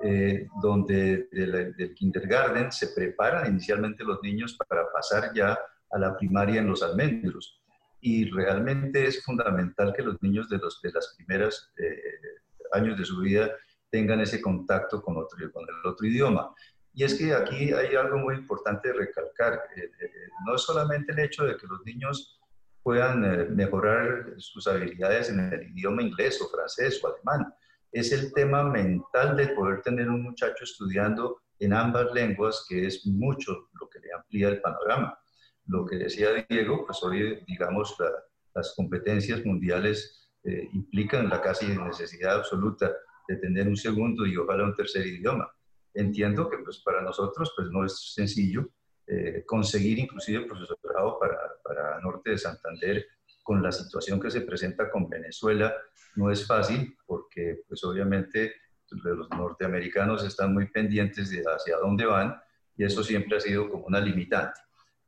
eh, 0.04 0.48
donde 0.62 1.30
del, 1.32 1.94
kindergarten 1.94 2.72
se 2.72 2.88
preparan 2.88 3.52
inicialmente 3.52 4.04
los 4.04 4.20
niños 4.24 4.58
para 4.58 4.92
pasar 4.92 5.32
ya 5.34 5.58
a 5.92 6.00
la 6.00 6.18
primaria 6.18 6.60
en 6.60 6.68
los 6.68 6.82
almendros. 6.82 7.61
Y 8.02 8.30
realmente 8.30 9.06
es 9.06 9.24
fundamental 9.24 9.94
que 9.96 10.04
los 10.04 10.22
niños 10.22 10.50
de 10.50 10.58
los 10.58 10.82
de 10.82 10.92
las 10.92 11.16
primeras 11.16 11.72
eh, 11.78 12.02
años 12.74 12.98
de 12.98 13.06
su 13.06 13.22
vida 13.22 13.52
tengan 13.90 14.22
ese 14.22 14.42
contacto 14.42 15.02
con, 15.02 15.18
otro, 15.18 15.38
con 15.52 15.64
el 15.64 15.90
otro 15.90 16.08
idioma. 16.08 16.54
Y 16.94 17.04
es 17.04 17.14
que 17.14 17.34
aquí 17.34 17.72
hay 17.72 17.96
algo 17.96 18.18
muy 18.18 18.36
importante 18.36 18.90
de 18.90 18.96
recalcar. 18.96 19.62
Eh, 19.76 19.90
no 20.46 20.56
es 20.56 20.62
solamente 20.62 21.14
el 21.14 21.20
hecho 21.20 21.46
de 21.46 21.56
que 21.58 21.68
los 21.68 21.82
niños 21.86 22.40
puedan 22.84 23.56
mejorar 23.56 24.34
sus 24.38 24.68
habilidades 24.68 25.30
en 25.30 25.40
el 25.40 25.70
idioma 25.70 26.02
inglés 26.02 26.42
o 26.42 26.50
francés 26.50 27.00
o 27.04 27.14
alemán, 27.14 27.54
es 27.92 28.12
el 28.12 28.34
tema 28.34 28.64
mental 28.64 29.36
de 29.36 29.50
poder 29.50 29.82
tener 29.82 30.10
un 30.10 30.24
muchacho 30.24 30.64
estudiando 30.64 31.42
en 31.60 31.74
ambas 31.74 32.12
lenguas, 32.14 32.66
que 32.68 32.88
es 32.88 33.06
mucho 33.06 33.70
lo 33.80 33.90
que 33.90 34.00
le 34.00 34.14
amplía 34.14 34.50
el 34.50 34.62
panorama. 34.62 35.18
Lo 35.68 35.86
que 35.86 35.98
decía 35.98 36.46
Diego, 36.50 36.86
pues 36.86 37.02
hoy, 37.04 37.44
digamos, 37.48 37.96
las 38.54 38.74
competencias 38.76 39.46
mundiales 39.46 40.30
eh, 40.44 40.70
implican 40.74 41.30
la 41.30 41.42
casi 41.42 41.68
necesidad 41.68 42.36
absoluta 42.38 42.92
de 43.28 43.38
tener 43.38 43.68
un 43.68 43.78
segundo 43.78 44.26
y 44.26 44.36
ojalá 44.36 44.64
un 44.64 44.76
tercer 44.76 45.06
idioma. 45.06 45.50
Entiendo 45.94 46.50
que 46.50 46.58
pues 46.60 46.80
para 46.80 47.02
nosotros 47.02 47.54
pues 47.56 47.70
no 47.70 47.86
es 47.86 48.14
sencillo 48.14 48.70
eh, 49.08 49.44
conseguir 49.46 50.00
inclusive 50.00 50.46
profesorado 50.46 51.20
para, 51.20 51.38
para 51.64 52.00
Norte 52.00 52.32
de 52.32 52.38
Santander 52.38 53.06
con 53.44 53.62
la 53.62 53.72
situación 53.72 54.20
que 54.20 54.32
se 54.32 54.42
presenta 54.42 54.90
con 54.90 55.10
Venezuela 55.10 55.76
no 56.16 56.32
es 56.32 56.46
fácil 56.46 56.98
porque 57.06 57.64
pues 57.68 57.84
obviamente 57.84 58.54
los 58.90 59.30
norteamericanos 59.30 60.24
están 60.26 60.54
muy 60.54 60.68
pendientes 60.68 61.30
de 61.30 61.44
hacia 61.44 61.78
dónde 61.78 62.06
van 62.06 62.42
y 62.76 62.84
eso 62.84 63.04
siempre 63.04 63.38
ha 63.38 63.40
sido 63.40 63.70
como 63.70 63.86
una 63.86 64.00
limitante. 64.00 64.60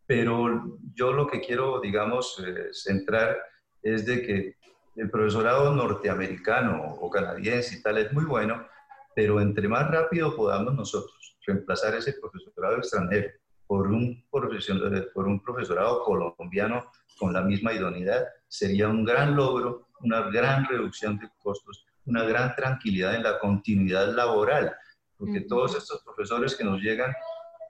Pero 0.05 0.77
yo 0.93 1.13
lo 1.13 1.27
que 1.27 1.41
quiero, 1.41 1.79
digamos, 1.79 2.41
eh, 2.45 2.69
centrar 2.71 3.37
es 3.81 4.05
de 4.05 4.21
que 4.21 4.55
el 4.95 5.09
profesorado 5.09 5.73
norteamericano 5.73 6.95
o 6.99 7.09
canadiense 7.09 7.77
y 7.77 7.81
tal 7.81 7.97
es 7.97 8.13
muy 8.13 8.25
bueno, 8.25 8.67
pero 9.15 9.41
entre 9.41 9.67
más 9.67 9.89
rápido 9.89 10.35
podamos 10.35 10.73
nosotros 10.75 11.37
reemplazar 11.45 11.95
ese 11.95 12.13
profesorado 12.13 12.77
extranjero 12.77 13.29
por 13.65 13.87
un, 13.87 14.23
por 14.29 15.27
un 15.27 15.43
profesorado 15.43 16.03
colombiano 16.03 16.91
con 17.17 17.33
la 17.33 17.41
misma 17.41 17.73
idoneidad, 17.73 18.27
sería 18.47 18.87
un 18.87 19.03
gran 19.03 19.35
logro 19.35 19.87
una 20.03 20.29
gran 20.29 20.65
reducción 20.65 21.17
de 21.17 21.29
costos, 21.41 21.85
una 22.05 22.23
gran 22.23 22.55
tranquilidad 22.55 23.15
en 23.15 23.23
la 23.23 23.39
continuidad 23.39 24.13
laboral, 24.13 24.75
porque 25.17 25.41
todos 25.41 25.75
estos 25.75 26.03
profesores 26.03 26.55
que 26.55 26.63
nos 26.63 26.81
llegan, 26.81 27.13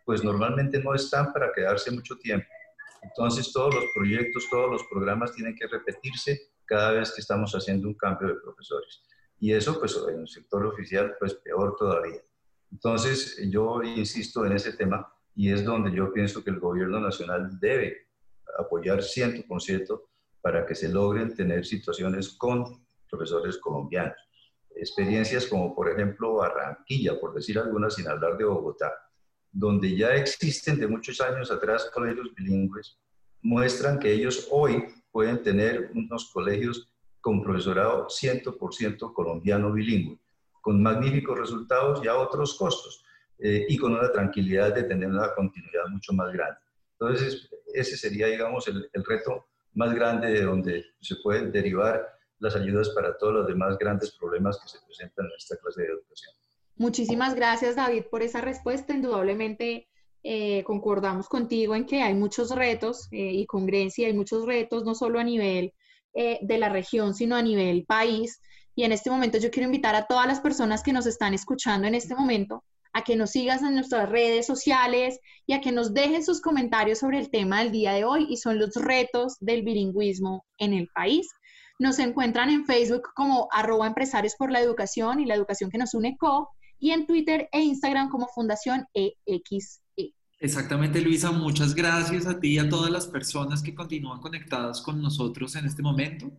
pues 0.06 0.24
normalmente 0.24 0.82
no 0.82 0.94
están 0.94 1.32
para 1.32 1.52
quedarse 1.52 1.92
mucho 1.92 2.18
tiempo. 2.18 2.48
Entonces 3.02 3.52
todos 3.52 3.76
los 3.76 3.86
proyectos, 3.94 4.48
todos 4.50 4.72
los 4.72 4.84
programas 4.90 5.34
tienen 5.34 5.56
que 5.56 5.68
repetirse 5.68 6.54
cada 6.66 6.92
vez 6.92 7.12
que 7.12 7.22
estamos 7.22 7.54
haciendo 7.54 7.88
un 7.88 7.96
cambio 7.96 8.30
de 8.30 8.36
profesores. 8.36 9.04
Y 9.40 9.54
eso, 9.54 9.80
pues 9.80 10.00
en 10.08 10.22
el 10.22 10.28
sector 10.28 10.66
oficial, 10.66 11.16
pues 11.20 11.34
peor 11.36 11.76
todavía. 11.78 12.22
Entonces 12.72 13.38
yo 13.50 13.84
insisto 13.84 14.46
en 14.46 14.54
ese 14.54 14.74
tema 14.74 15.14
y 15.36 15.52
es 15.52 15.64
donde 15.64 15.92
yo 15.92 16.12
pienso 16.14 16.44
que 16.44 16.50
el 16.50 16.60
gobierno 16.60 17.00
nacional 17.00 17.60
debe 17.60 18.08
apoyar 18.58 19.00
100% 19.00 20.02
para 20.42 20.66
que 20.66 20.76
se 20.76 20.90
logren 20.90 21.36
tener 21.36 21.66
situaciones 21.66 22.30
con 22.30 22.86
profesores 23.10 23.58
colombianos. 23.58 24.18
Experiencias 24.76 25.46
como, 25.48 25.76
por 25.76 25.90
ejemplo, 25.90 26.36
Barranquilla, 26.36 27.20
por 27.20 27.34
decir 27.34 27.60
algunas, 27.60 27.96
sin 27.96 28.08
hablar 28.08 28.38
de 28.38 28.46
Bogotá, 28.46 28.92
donde 29.54 29.96
ya 29.96 30.16
existen 30.16 30.80
de 30.80 30.88
muchos 30.88 31.22
años 31.22 31.52
atrás 31.52 31.90
colegios 31.94 32.34
bilingües, 32.36 32.98
muestran 33.42 34.00
que 34.00 34.12
ellos 34.12 34.48
hoy 34.52 34.84
pueden 35.12 35.44
tener 35.44 35.92
unos 35.94 36.32
colegios 36.34 36.90
con 37.22 37.42
profesorado 37.42 38.08
100% 38.08 39.14
colombiano 39.14 39.72
bilingüe, 39.72 40.20
con 40.60 40.82
magníficos 40.82 41.40
resultados 41.40 42.04
y 42.04 42.08
a 42.08 42.16
otros 42.16 42.56
costos, 42.58 43.06
eh, 43.38 43.66
y 43.70 43.78
con 43.78 43.94
una 43.94 44.12
tranquilidad 44.12 44.74
de 44.74 44.84
tener 44.84 45.08
una 45.08 45.34
continuidad 45.36 45.86
mucho 45.90 46.14
más 46.14 46.34
grande. 46.34 46.60
Entonces, 46.94 47.50
ese 47.74 47.96
sería, 47.96 48.28
digamos, 48.28 48.68
el, 48.68 48.90
el 48.92 49.04
reto 49.06 49.46
más 49.74 49.94
grande 49.94 50.32
de 50.32 50.44
donde 50.44 50.86
se 51.00 51.16
pueden 51.18 51.52
derivar 51.52 52.08
las 52.40 52.56
ayudas 52.56 52.90
para 52.90 53.18
todos 53.18 53.34
los 53.34 53.48
demás 53.48 53.78
grandes 53.78 54.12
problemas 54.12 54.60
que 54.60 54.68
se 54.68 54.78
presentan 54.86 55.26
en 55.26 55.32
esta 55.38 55.58
clase 55.58 55.82
de 55.82 55.88
educación. 55.90 56.34
Muchísimas 56.76 57.36
gracias, 57.36 57.76
David, 57.76 58.06
por 58.10 58.24
esa 58.24 58.42
respuesta. 58.42 58.94
Indudablemente 58.94 59.88
eh, 60.24 60.64
concordamos 60.64 61.28
contigo 61.28 61.76
en 61.76 61.86
que 61.86 62.02
hay 62.02 62.16
muchos 62.16 62.50
retos 62.56 63.08
eh, 63.12 63.32
y 63.34 63.46
con 63.46 63.66
Grecia 63.66 64.08
hay 64.08 64.14
muchos 64.14 64.46
retos, 64.46 64.84
no 64.84 64.96
solo 64.96 65.20
a 65.20 65.24
nivel 65.24 65.74
eh, 66.14 66.40
de 66.42 66.58
la 66.58 66.70
región, 66.70 67.14
sino 67.14 67.36
a 67.36 67.42
nivel 67.42 67.86
país. 67.86 68.40
Y 68.76 68.84
en 68.84 68.92
este 68.92 69.12
momento 69.12 69.38
yo 69.38 69.52
quiero 69.52 69.68
invitar 69.68 69.96
a 69.96 70.08
todas 70.08 70.26
las 70.26 70.40
personas 70.40 70.82
que 70.82 70.94
nos 70.94 71.06
están 71.06 71.34
escuchando 71.34 71.88
en 71.88 71.96
este 71.96 72.16
momento 72.16 72.64
a 72.94 73.04
que 73.04 73.16
nos 73.16 73.32
sigas 73.32 73.62
en 73.64 73.74
nuestras 73.74 74.10
redes 74.10 74.46
sociales 74.46 75.20
y 75.48 75.54
a 75.54 75.62
que 75.62 75.72
nos 75.72 75.94
dejen 75.94 76.24
sus 76.24 76.42
comentarios 76.42 77.00
sobre 77.00 77.20
el 77.20 77.30
tema 77.30 77.60
del 77.60 77.72
día 77.72 77.94
de 77.94 78.06
hoy 78.06 78.28
y 78.30 78.38
son 78.38 78.60
los 78.60 78.76
retos 78.76 79.36
del 79.40 79.64
bilingüismo 79.64 80.46
en 80.60 80.74
el 80.74 80.88
país. 80.94 81.28
Nos 81.80 81.98
encuentran 82.00 82.50
en 82.50 82.66
Facebook 82.66 83.10
como 83.16 83.48
arroba 83.52 83.88
empresarios 83.88 84.36
por 84.36 84.52
la 84.52 84.60
educación 84.60 85.20
y 85.20 85.26
la 85.26 85.36
educación 85.36 85.72
que 85.72 85.80
nos 85.80 85.96
une 85.96 86.16
co 86.20 86.50
y 86.84 86.92
en 86.92 87.08
Twitter 87.08 87.48
e 87.54 87.62
Instagram 87.62 88.10
como 88.10 88.28
Fundación 88.28 88.86
EXE. 88.94 89.80
Exactamente, 90.38 91.00
Luisa. 91.00 91.32
Muchas 91.32 91.74
gracias 91.74 92.28
a 92.28 92.42
ti 92.42 92.56
y 92.56 92.60
a 92.60 92.68
todas 92.68 92.92
las 92.92 93.08
personas 93.08 93.64
que 93.64 93.74
continúan 93.74 94.20
conectadas 94.20 94.82
con 94.82 95.02
nosotros 95.02 95.56
en 95.56 95.66
este 95.66 95.82
momento. 95.82 96.30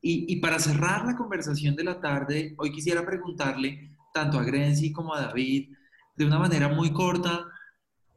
Y, 0.00 0.36
para 0.36 0.60
cerrar 0.60 1.04
la 1.04 1.16
conversación 1.16 1.74
de 1.74 1.82
la 1.82 2.00
tarde, 2.00 2.54
hoy 2.58 2.70
quisiera 2.70 3.04
preguntarle 3.04 3.90
tanto 4.14 4.38
a 4.38 4.44
Grenzi 4.44 4.92
como 4.92 5.12
a 5.12 5.22
David, 5.22 5.74
de 6.14 6.24
una 6.24 6.38
manera 6.38 6.68
muy 6.68 6.92
corta, 6.92 7.44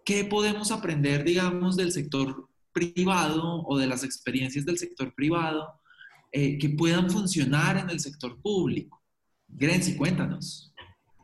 ¿qué 0.06 0.26
podemos 0.26 0.72
aprender, 0.72 1.24
digamos, 1.24 1.76
del 1.76 1.92
sector 1.92 2.50
privado 2.72 3.64
o 3.64 3.80
de 3.80 3.88
las 3.88 4.04
experiencias 4.04 4.64
del 4.64 4.78
sector 4.78 5.12
privado 5.16 5.82
eh, 6.32 6.60
que 6.60 6.70
puedan 6.70 7.10
funcionar 7.10 7.78
en 7.78 7.90
el 7.90 8.00
sector 8.00 8.40
público? 8.40 9.02
Grenzi, 9.48 9.96
cuéntanos. 9.96 10.73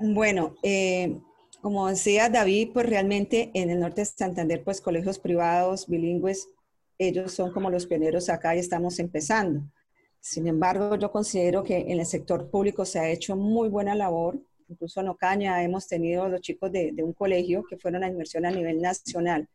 Bueno, 0.01 0.55
eh, 0.63 1.19
como 1.61 1.89
decía 1.89 2.29
David, 2.29 2.69
pues 2.73 2.85
realmente 2.85 3.51
en 3.53 3.69
el 3.69 3.81
norte 3.81 4.01
de 4.01 4.05
Santander, 4.05 4.63
pues 4.63 4.79
colegios 4.79 5.19
privados, 5.19 5.87
bilingües, 5.87 6.47
ellos 6.97 7.33
son 7.33 7.51
como 7.51 7.69
los 7.69 7.85
pioneros 7.85 8.29
acá 8.29 8.55
y 8.55 8.59
estamos 8.59 8.97
empezando. 8.99 9.61
Sin 10.21 10.47
embargo, 10.47 10.95
yo 10.95 11.11
considero 11.11 11.63
que 11.63 11.79
en 11.79 11.99
el 11.99 12.05
sector 12.05 12.49
público 12.49 12.85
se 12.85 12.99
ha 12.99 13.09
hecho 13.09 13.35
muy 13.35 13.67
buena 13.67 13.93
labor. 13.93 14.39
Incluso 14.69 15.01
en 15.01 15.09
Ocaña 15.09 15.61
hemos 15.63 15.85
tenido 15.87 16.29
los 16.29 16.39
chicos 16.39 16.71
de, 16.71 16.93
un 17.03 17.11
colegio 17.11 17.65
que 17.69 17.77
fueron 17.77 18.03
a 18.03 18.07
inversión 18.07 18.45
a 18.45 18.51
nivel 18.51 18.81
nacional. 18.81 19.49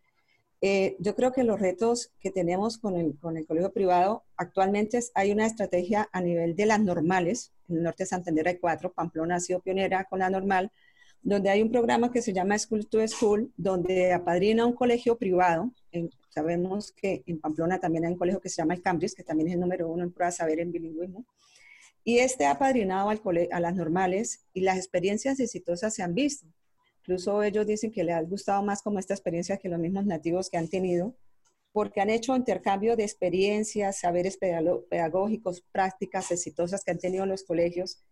Eh, 0.66 0.96
yo 0.98 1.14
creo 1.14 1.30
que 1.30 1.44
los 1.44 1.60
retos 1.60 2.10
que 2.20 2.30
tenemos 2.30 2.78
con 2.78 2.96
el, 2.96 3.18
con 3.18 3.36
el 3.36 3.46
colegio 3.46 3.70
privado, 3.70 4.24
actualmente 4.34 4.98
hay 5.14 5.30
una 5.30 5.44
estrategia 5.44 6.08
a 6.10 6.22
nivel 6.22 6.56
de 6.56 6.64
las 6.64 6.80
normales. 6.80 7.52
En 7.68 7.76
el 7.76 7.82
norte 7.82 8.04
de 8.04 8.06
Santander 8.06 8.48
hay 8.48 8.56
cuatro, 8.56 8.90
Pamplona 8.90 9.36
ha 9.36 9.40
sido 9.40 9.60
pionera 9.60 10.04
con 10.04 10.20
la 10.20 10.30
normal, 10.30 10.72
donde 11.20 11.50
hay 11.50 11.60
un 11.60 11.70
programa 11.70 12.10
que 12.10 12.22
se 12.22 12.32
llama 12.32 12.58
School 12.58 12.86
to 12.86 13.06
School, 13.06 13.52
donde 13.58 14.14
apadrina 14.14 14.64
un 14.64 14.72
colegio 14.72 15.18
privado. 15.18 15.70
sabemos 16.30 16.92
que 16.92 17.22
en 17.26 17.40
Pamplona 17.40 17.78
también 17.78 18.06
hay 18.06 18.12
un 18.12 18.18
colegio 18.18 18.40
que 18.40 18.48
se 18.48 18.56
llama 18.56 18.72
el 18.72 18.80
Cambridge, 18.80 19.12
que 19.12 19.22
también 19.22 19.48
es 19.48 19.54
el 19.56 19.60
número 19.60 19.86
uno 19.86 20.02
en 20.02 20.12
prueba 20.12 20.30
de 20.30 20.36
saber 20.36 20.60
en 20.60 20.72
bilingüismo. 20.72 21.26
Y 22.04 22.20
este 22.20 22.46
ha 22.46 22.52
apadrinado 22.52 23.10
al 23.10 23.20
a 23.52 23.60
las 23.60 23.74
normales 23.74 24.46
y 24.54 24.62
las 24.62 24.78
experiencias 24.78 25.40
exitosas 25.40 25.94
se 25.94 26.02
han 26.02 26.14
visto. 26.14 26.46
Incluso 27.06 27.42
ellos 27.42 27.66
dicen 27.66 27.92
que 27.92 28.02
les 28.02 28.14
ha 28.16 28.22
gustado 28.22 28.62
más 28.62 28.82
como 28.82 28.98
esta 28.98 29.14
experiencia 29.14 29.58
que 29.58 29.68
los 29.68 29.78
mismos 29.78 30.06
nativos 30.06 30.48
que 30.48 30.56
han 30.56 30.68
tenido, 30.68 31.14
porque 31.70 32.00
han 32.00 32.08
hecho 32.08 32.34
intercambio 32.34 32.96
de 32.96 33.04
experiencias, 33.04 34.00
saberes 34.00 34.38
pedagógicos, 34.38 35.62
prácticas 35.70 36.30
exitosas 36.30 36.82
que 36.84 36.92
han 36.92 36.98
tenido 36.98 37.26
los 37.26 37.44
colegios 37.44 38.02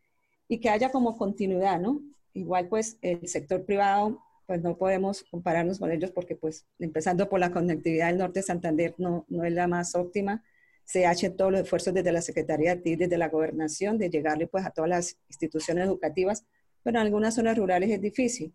y 0.47 0.61
que 0.61 0.69
haya 0.69 0.91
como 0.91 1.17
continuidad, 1.17 1.81
¿no? 1.81 2.03
igual 2.35 2.69
pues 2.69 2.99
el 3.03 3.27
sector 3.29 3.65
privado, 3.65 4.23
pues 4.47 4.63
no 4.63 4.77
podemos 4.77 5.25
compararnos 5.31 5.79
con 5.79 5.91
ellos 5.91 6.11
porque 6.11 6.37
pues 6.37 6.67
empezando 6.79 7.29
por 7.29 7.41
la 7.41 7.53
conectividad 7.53 8.09
del 8.09 8.19
norte 8.19 8.41
de 8.41 8.45
Santander 8.45 8.95
no, 8.99 9.25
no 9.29 9.45
es 9.45 9.53
la 9.53 9.67
más 9.69 9.95
óptima. 9.95 10.45
Se 10.85 11.07
hacen 11.07 11.37
todos 11.37 11.53
los 11.53 11.63
esfuerzos 11.63 11.95
desde 11.95 12.13
la 12.13 12.23
Secretaría 12.23 12.77
de 12.77 12.97
desde 12.97 13.17
la 13.17 13.29
gobernación, 13.29 13.99
de 13.99 14.11
llegarle 14.11 14.47
pues 14.49 14.67
a 14.67 14.71
todas 14.71 14.91
las 14.91 15.17
instituciones 15.29 15.85
educativas, 15.87 16.45
pero 16.83 16.99
en 16.99 17.07
algunas 17.07 17.35
zonas 17.35 17.57
rurales 17.57 17.91
es 17.91 18.01
difícil. 18.01 18.55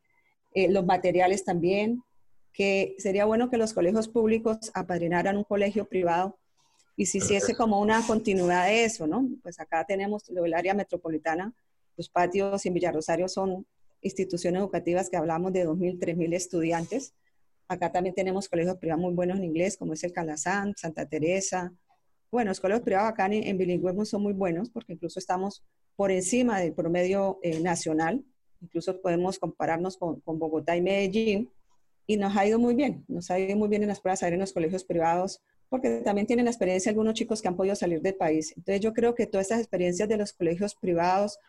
Eh, 0.54 0.70
los 0.70 0.86
materiales 0.86 1.44
también, 1.44 2.02
que 2.54 2.96
sería 2.98 3.26
bueno 3.26 3.50
que 3.50 3.58
los 3.58 3.74
colegios 3.74 4.08
públicos 4.08 4.72
apadrinaran 4.74 5.38
un 5.38 5.44
colegio 5.44 5.86
privado 5.86 6.38
y 6.96 7.06
si 7.06 7.20
hiciese 7.20 7.56
como 7.56 7.80
una 7.80 8.06
continuidad 8.06 8.66
de 8.66 8.84
eso, 8.84 9.06
¿no? 9.06 9.30
Pues 9.44 9.60
acá 9.60 9.86
tenemos 9.86 10.28
el 10.30 10.54
área 10.54 10.74
metropolitana, 10.74 11.54
los 11.96 12.10
patios 12.10 12.66
en 12.66 12.74
Villarrosario 12.74 13.28
son 13.28 13.66
instituciones 14.02 14.60
educativas 14.60 15.10
que 15.10 15.18
hablamos 15.18 15.52
de 15.54 15.68
2.000, 15.68 16.00
3.000 16.00 16.34
estudiantes. 16.34 17.14
Acá 17.68 17.92
también 17.92 18.16
tenemos 18.16 18.48
colegios 18.48 18.78
privados 18.78 19.02
muy 19.02 19.14
buenos 19.14 19.38
en 19.38 19.44
inglés, 19.44 19.78
como 19.78 19.94
es 19.94 20.04
el 20.04 20.14
Calazán, 20.14 20.74
Santa 20.78 21.08
Teresa. 21.08 21.74
Bueno, 22.32 22.50
los 22.50 22.60
colegios 22.60 22.84
privados 22.84 23.10
acá 23.10 23.28
en, 23.28 23.58
bilingüismo 23.58 24.06
son 24.06 24.22
muy 24.22 24.34
buenos 24.34 24.70
porque 24.70 24.94
incluso 24.94 25.20
estamos 25.20 25.64
por 25.96 26.12
encima 26.12 26.60
del 26.60 26.74
promedio 26.74 27.40
eh, 27.42 27.60
nacional. 27.60 28.24
Incluso 28.62 29.02
podemos 29.02 29.40
compararnos 29.40 29.98
con, 29.98 30.22
Bogotá 30.26 30.76
y 30.76 30.82
Medellín. 30.82 31.50
Y 32.06 32.18
nos 32.18 32.38
ha 32.38 32.46
ido 32.46 32.58
muy 32.58 32.74
bien, 32.74 33.04
nos 33.08 33.30
ha 33.32 33.38
ido 33.38 33.58
muy 33.58 33.68
bien 33.68 33.84
en 33.84 33.90
las 33.90 34.00
pruebas 34.00 34.24
en 34.24 34.40
los 34.40 34.54
colegios 34.54 34.86
privados 34.86 35.42
porque 35.70 36.00
también 36.00 36.26
tienen 36.26 36.46
la 36.46 36.52
experiencia 36.52 36.90
algunos 36.90 37.14
chicos 37.16 37.42
que 37.42 37.50
han 37.50 37.58
podido 37.58 37.76
salir 37.76 38.02
del 38.02 38.16
país. 38.16 38.54
Entonces 38.56 38.80
yo 38.80 38.94
creo 38.94 39.16
que 39.16 39.28
todas 39.28 39.48
estas 39.48 39.60
experiencias 39.60 40.08
de 40.08 40.16
los 40.16 40.32
colegios 40.32 40.76
privados, 40.76 41.40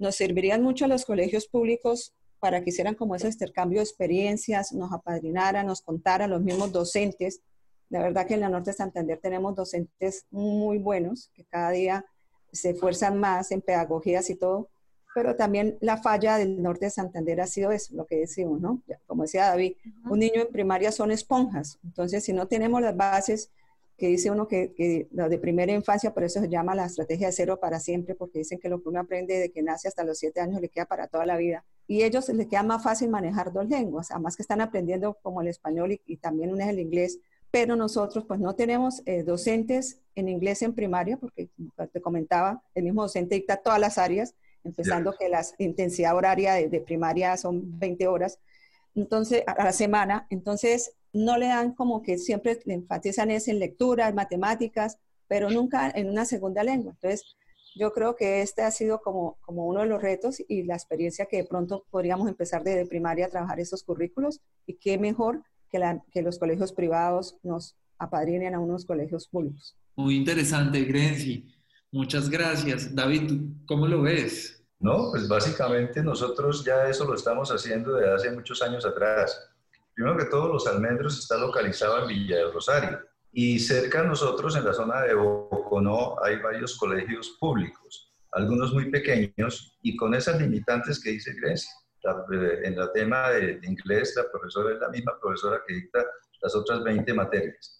nos 0.00 0.16
servirían 0.16 0.62
mucho 0.62 0.86
a 0.86 0.88
los 0.88 1.04
colegios 1.04 1.46
públicos 1.46 2.14
para 2.40 2.64
que 2.64 2.70
hicieran 2.70 2.94
como 2.94 3.14
ese 3.14 3.28
intercambio 3.28 3.80
de 3.80 3.84
experiencias, 3.84 4.72
nos 4.72 4.92
apadrinaran, 4.92 5.66
nos 5.66 5.82
contaran 5.82 6.30
los 6.30 6.40
mismos 6.40 6.72
docentes. 6.72 7.42
La 7.90 8.00
verdad 8.00 8.26
que 8.26 8.34
en 8.34 8.40
la 8.40 8.48
Norte 8.48 8.70
de 8.70 8.76
Santander 8.78 9.18
tenemos 9.18 9.54
docentes 9.54 10.24
muy 10.30 10.78
buenos 10.78 11.30
que 11.34 11.44
cada 11.44 11.70
día 11.70 12.06
se 12.50 12.70
esfuerzan 12.70 13.20
más 13.20 13.52
en 13.52 13.60
pedagogías 13.60 14.30
y 14.30 14.36
todo, 14.36 14.70
pero 15.14 15.36
también 15.36 15.76
la 15.80 15.96
falla 15.96 16.36
del 16.36 16.62
Norte 16.62 16.86
de 16.86 16.90
Santander 16.90 17.40
ha 17.40 17.46
sido 17.46 17.72
eso, 17.72 17.94
lo 17.94 18.06
que 18.06 18.16
decimos, 18.16 18.60
¿no? 18.60 18.82
Como 19.06 19.22
decía 19.22 19.46
David, 19.46 19.74
un 20.08 20.18
niño 20.18 20.42
en 20.42 20.52
primaria 20.52 20.92
son 20.92 21.10
esponjas, 21.10 21.78
entonces 21.84 22.24
si 22.24 22.32
no 22.32 22.46
tenemos 22.46 22.80
las 22.80 22.96
bases 22.96 23.50
que 24.00 24.08
dice 24.08 24.30
uno 24.30 24.48
que, 24.48 24.72
que 24.72 25.08
de 25.10 25.38
primera 25.38 25.72
infancia, 25.72 26.14
por 26.14 26.24
eso 26.24 26.40
se 26.40 26.48
llama 26.48 26.74
la 26.74 26.86
estrategia 26.86 27.26
de 27.26 27.34
cero 27.34 27.60
para 27.60 27.78
siempre, 27.78 28.14
porque 28.14 28.38
dicen 28.38 28.58
que 28.58 28.70
lo 28.70 28.82
que 28.82 28.88
uno 28.88 29.00
aprende 29.00 29.38
de 29.38 29.52
que 29.52 29.62
nace 29.62 29.88
hasta 29.88 30.04
los 30.04 30.18
siete 30.18 30.40
años 30.40 30.62
le 30.62 30.70
queda 30.70 30.86
para 30.86 31.06
toda 31.06 31.26
la 31.26 31.36
vida. 31.36 31.66
Y 31.86 32.02
ellos 32.02 32.30
les 32.30 32.46
queda 32.46 32.62
más 32.62 32.82
fácil 32.82 33.10
manejar 33.10 33.52
dos 33.52 33.68
lenguas, 33.68 34.10
además 34.10 34.36
que 34.36 34.42
están 34.42 34.62
aprendiendo 34.62 35.18
como 35.22 35.42
el 35.42 35.48
español 35.48 36.00
y, 36.06 36.16
también 36.16 36.50
uno 36.50 36.62
es 36.62 36.70
el 36.70 36.78
inglés, 36.78 37.18
pero 37.50 37.76
nosotros 37.76 38.24
pues 38.26 38.40
no 38.40 38.54
tenemos 38.54 39.02
eh, 39.04 39.22
docentes 39.22 40.00
en 40.14 40.30
inglés 40.30 40.62
en 40.62 40.72
primaria, 40.72 41.18
porque 41.18 41.50
como 41.54 41.88
te 41.88 42.00
comentaba, 42.00 42.62
el 42.74 42.84
mismo 42.84 43.02
docente 43.02 43.34
dicta 43.34 43.58
todas 43.58 43.78
las 43.78 43.98
áreas, 43.98 44.34
empezando 44.64 45.14
que 45.18 45.28
la 45.28 45.44
intensidad 45.58 46.16
horaria 46.16 46.54
de, 46.54 46.68
de 46.68 46.80
primaria 46.80 47.36
son 47.36 47.78
20 47.78 48.06
horas, 48.06 48.38
entonces, 48.94 49.42
a 49.46 49.64
la 49.64 49.72
semana, 49.72 50.26
entonces 50.30 50.92
no 51.12 51.38
le 51.38 51.46
dan 51.46 51.74
como 51.74 52.02
que 52.02 52.18
siempre 52.18 52.58
le 52.64 52.74
enfatizan 52.74 53.30
es 53.30 53.48
en 53.48 53.58
lectura, 53.58 54.08
en 54.08 54.14
matemáticas, 54.14 54.98
pero 55.28 55.50
nunca 55.50 55.90
en 55.90 56.08
una 56.08 56.24
segunda 56.24 56.62
lengua. 56.64 56.92
Entonces, 56.92 57.36
yo 57.76 57.92
creo 57.92 58.16
que 58.16 58.42
este 58.42 58.62
ha 58.62 58.70
sido 58.70 59.00
como, 59.00 59.38
como 59.42 59.66
uno 59.66 59.80
de 59.80 59.86
los 59.86 60.02
retos 60.02 60.42
y 60.48 60.64
la 60.64 60.74
experiencia 60.74 61.26
que 61.26 61.38
de 61.38 61.44
pronto 61.44 61.84
podríamos 61.90 62.28
empezar 62.28 62.64
desde 62.64 62.86
primaria 62.86 63.26
a 63.26 63.30
trabajar 63.30 63.60
esos 63.60 63.84
currículos 63.84 64.40
y 64.66 64.74
qué 64.74 64.98
mejor 64.98 65.44
que, 65.70 65.78
la, 65.78 66.02
que 66.10 66.22
los 66.22 66.38
colegios 66.38 66.72
privados 66.72 67.38
nos 67.44 67.76
apadrinen 67.98 68.54
a 68.54 68.60
unos 68.60 68.84
colegios 68.84 69.28
públicos. 69.28 69.76
Muy 69.94 70.16
interesante, 70.16 70.82
Grenzi. 70.84 71.46
Muchas 71.92 72.30
gracias. 72.30 72.94
David, 72.94 73.40
¿cómo 73.66 73.86
lo 73.86 74.02
ves? 74.02 74.64
No, 74.78 75.10
pues 75.10 75.28
básicamente 75.28 76.02
nosotros 76.02 76.64
ya 76.64 76.88
eso 76.88 77.04
lo 77.04 77.14
estamos 77.14 77.50
haciendo 77.50 77.94
desde 77.94 78.14
hace 78.14 78.30
muchos 78.30 78.62
años 78.62 78.86
atrás. 78.86 79.50
Primero 79.94 80.16
que 80.16 80.24
todo, 80.26 80.52
Los 80.52 80.66
Almendros 80.66 81.18
está 81.18 81.36
localizado 81.36 82.02
en 82.02 82.08
Villa 82.08 82.36
del 82.38 82.52
Rosario 82.52 83.00
y 83.32 83.58
cerca 83.60 84.02
de 84.02 84.08
nosotros, 84.08 84.56
en 84.56 84.64
la 84.64 84.72
zona 84.72 85.02
de 85.02 85.14
Boconó, 85.14 86.16
hay 86.22 86.36
varios 86.40 86.76
colegios 86.76 87.36
públicos, 87.38 88.12
algunos 88.32 88.72
muy 88.72 88.90
pequeños 88.90 89.78
y 89.82 89.96
con 89.96 90.14
esas 90.14 90.40
limitantes 90.40 91.00
que 91.02 91.10
dice 91.10 91.34
Grecia. 91.34 91.70
Eh, 92.02 92.60
en 92.64 92.78
el 92.78 92.90
tema 92.92 93.30
de, 93.30 93.60
inglés, 93.62 94.14
la 94.16 94.24
profesora 94.30 94.72
es 94.74 94.80
la 94.80 94.88
misma 94.88 95.12
profesora 95.20 95.60
que 95.66 95.74
dicta 95.74 96.04
las 96.40 96.54
otras 96.54 96.82
20 96.82 97.12
materias. 97.12 97.78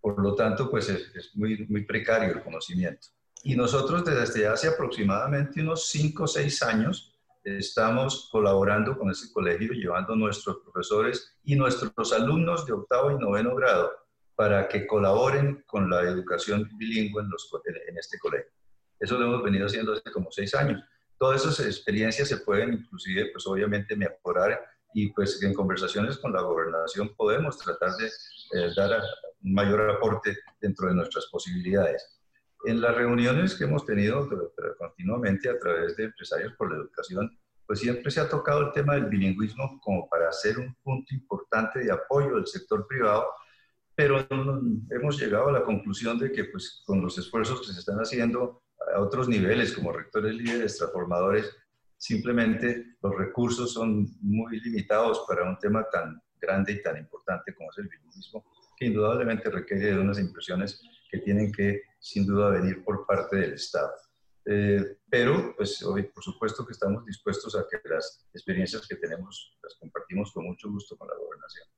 Por 0.00 0.20
lo 0.20 0.34
tanto, 0.34 0.70
pues 0.70 0.88
es, 0.88 1.30
muy, 1.34 1.66
muy 1.68 1.84
precario 1.84 2.34
el 2.34 2.42
conocimiento. 2.42 3.08
Y 3.44 3.56
nosotros 3.56 4.04
desde 4.04 4.46
hace 4.46 4.68
aproximadamente 4.68 5.60
unos 5.60 5.88
5 5.88 6.24
o 6.24 6.26
6 6.26 6.62
años 6.62 7.12
estamos 7.44 8.28
colaborando 8.30 8.96
con 8.96 9.10
ese 9.10 9.32
colegio, 9.32 9.72
llevando 9.72 10.14
nuestros 10.14 10.58
profesores 10.58 11.36
y 11.42 11.56
nuestros 11.56 12.12
alumnos 12.12 12.66
de 12.66 12.72
octavo 12.72 13.10
y 13.10 13.18
noveno 13.18 13.54
grado 13.56 13.90
para 14.36 14.68
que 14.68 14.86
colaboren 14.86 15.62
con 15.66 15.90
la 15.90 16.02
educación 16.02 16.68
bilingüe 16.76 17.22
en, 17.22 17.98
este 17.98 18.18
colegio. 18.18 18.50
Eso 18.98 19.18
lo 19.18 19.26
hemos 19.26 19.42
venido 19.42 19.66
haciendo 19.66 19.92
hace 19.92 20.10
como 20.12 20.30
seis 20.30 20.54
años. 20.54 20.82
Todas 21.18 21.44
esas 21.44 21.66
experiencias 21.66 22.28
se 22.28 22.38
pueden 22.38 22.74
inclusive, 22.74 23.30
pues 23.32 23.46
obviamente, 23.46 23.96
mejorar 23.96 24.60
y 24.94 25.12
pues 25.12 25.42
en 25.42 25.54
conversaciones 25.54 26.18
con 26.18 26.32
la 26.32 26.42
gobernación 26.42 27.14
podemos 27.16 27.58
tratar 27.58 27.90
de 27.96 28.06
eh, 28.06 28.72
dar 28.76 29.02
mayor 29.40 29.90
aporte 29.90 30.36
dentro 30.60 30.88
de 30.88 30.94
nuestras 30.94 31.26
posibilidades. 31.26 32.21
En 32.64 32.80
las 32.80 32.94
reuniones 32.94 33.54
que 33.56 33.64
hemos 33.64 33.84
tenido 33.84 34.28
continuamente 34.78 35.48
a 35.48 35.58
través 35.58 35.96
de 35.96 36.04
empresarios 36.04 36.52
por 36.54 36.70
la 36.70 36.78
educación, 36.78 37.36
pues 37.66 37.80
siempre 37.80 38.10
se 38.10 38.20
ha 38.20 38.28
tocado 38.28 38.66
el 38.66 38.72
tema 38.72 38.94
del 38.94 39.06
bilingüismo 39.06 39.80
como 39.80 40.08
para 40.08 40.30
ser 40.30 40.58
un 40.58 40.74
punto 40.82 41.14
importante 41.14 41.80
de 41.80 41.90
apoyo 41.90 42.36
del 42.36 42.46
sector 42.46 42.86
privado, 42.86 43.26
pero 43.94 44.26
hemos 44.90 45.18
llegado 45.18 45.48
a 45.48 45.52
la 45.52 45.64
conclusión 45.64 46.18
de 46.18 46.30
que 46.30 46.44
pues 46.44 46.82
con 46.86 47.00
los 47.00 47.18
esfuerzos 47.18 47.60
que 47.60 47.72
se 47.72 47.80
están 47.80 47.98
haciendo 47.98 48.62
a 48.94 49.00
otros 49.00 49.28
niveles 49.28 49.72
como 49.72 49.92
rectores 49.92 50.34
líderes, 50.34 50.78
transformadores, 50.78 51.56
simplemente 51.96 52.96
los 53.02 53.16
recursos 53.16 53.72
son 53.72 54.08
muy 54.20 54.60
limitados 54.60 55.24
para 55.28 55.48
un 55.48 55.58
tema 55.58 55.84
tan 55.90 56.20
grande 56.40 56.72
y 56.72 56.82
tan 56.82 56.96
importante 56.96 57.54
como 57.54 57.70
es 57.70 57.78
el 57.78 57.88
bilingüismo, 57.88 58.44
que 58.76 58.86
indudablemente 58.86 59.50
requiere 59.50 59.94
de 59.94 59.98
unas 59.98 60.18
impresiones 60.18 60.80
que 61.12 61.18
tienen 61.18 61.52
que, 61.52 61.82
sin 62.00 62.26
duda, 62.26 62.48
venir 62.48 62.82
por 62.82 63.06
parte 63.06 63.36
del 63.36 63.52
Estado. 63.52 63.92
Eh, 64.46 64.96
pero, 65.08 65.54
pues, 65.56 65.82
hoy, 65.82 66.04
por 66.04 66.24
supuesto 66.24 66.66
que 66.66 66.72
estamos 66.72 67.04
dispuestos 67.04 67.54
a 67.54 67.66
que 67.70 67.86
las 67.88 68.26
experiencias 68.32 68.88
que 68.88 68.96
tenemos 68.96 69.56
las 69.62 69.74
compartimos 69.76 70.32
con 70.32 70.46
mucho 70.46 70.70
gusto 70.70 70.96
con 70.96 71.06
la 71.06 71.14
gobernación. 71.14 71.68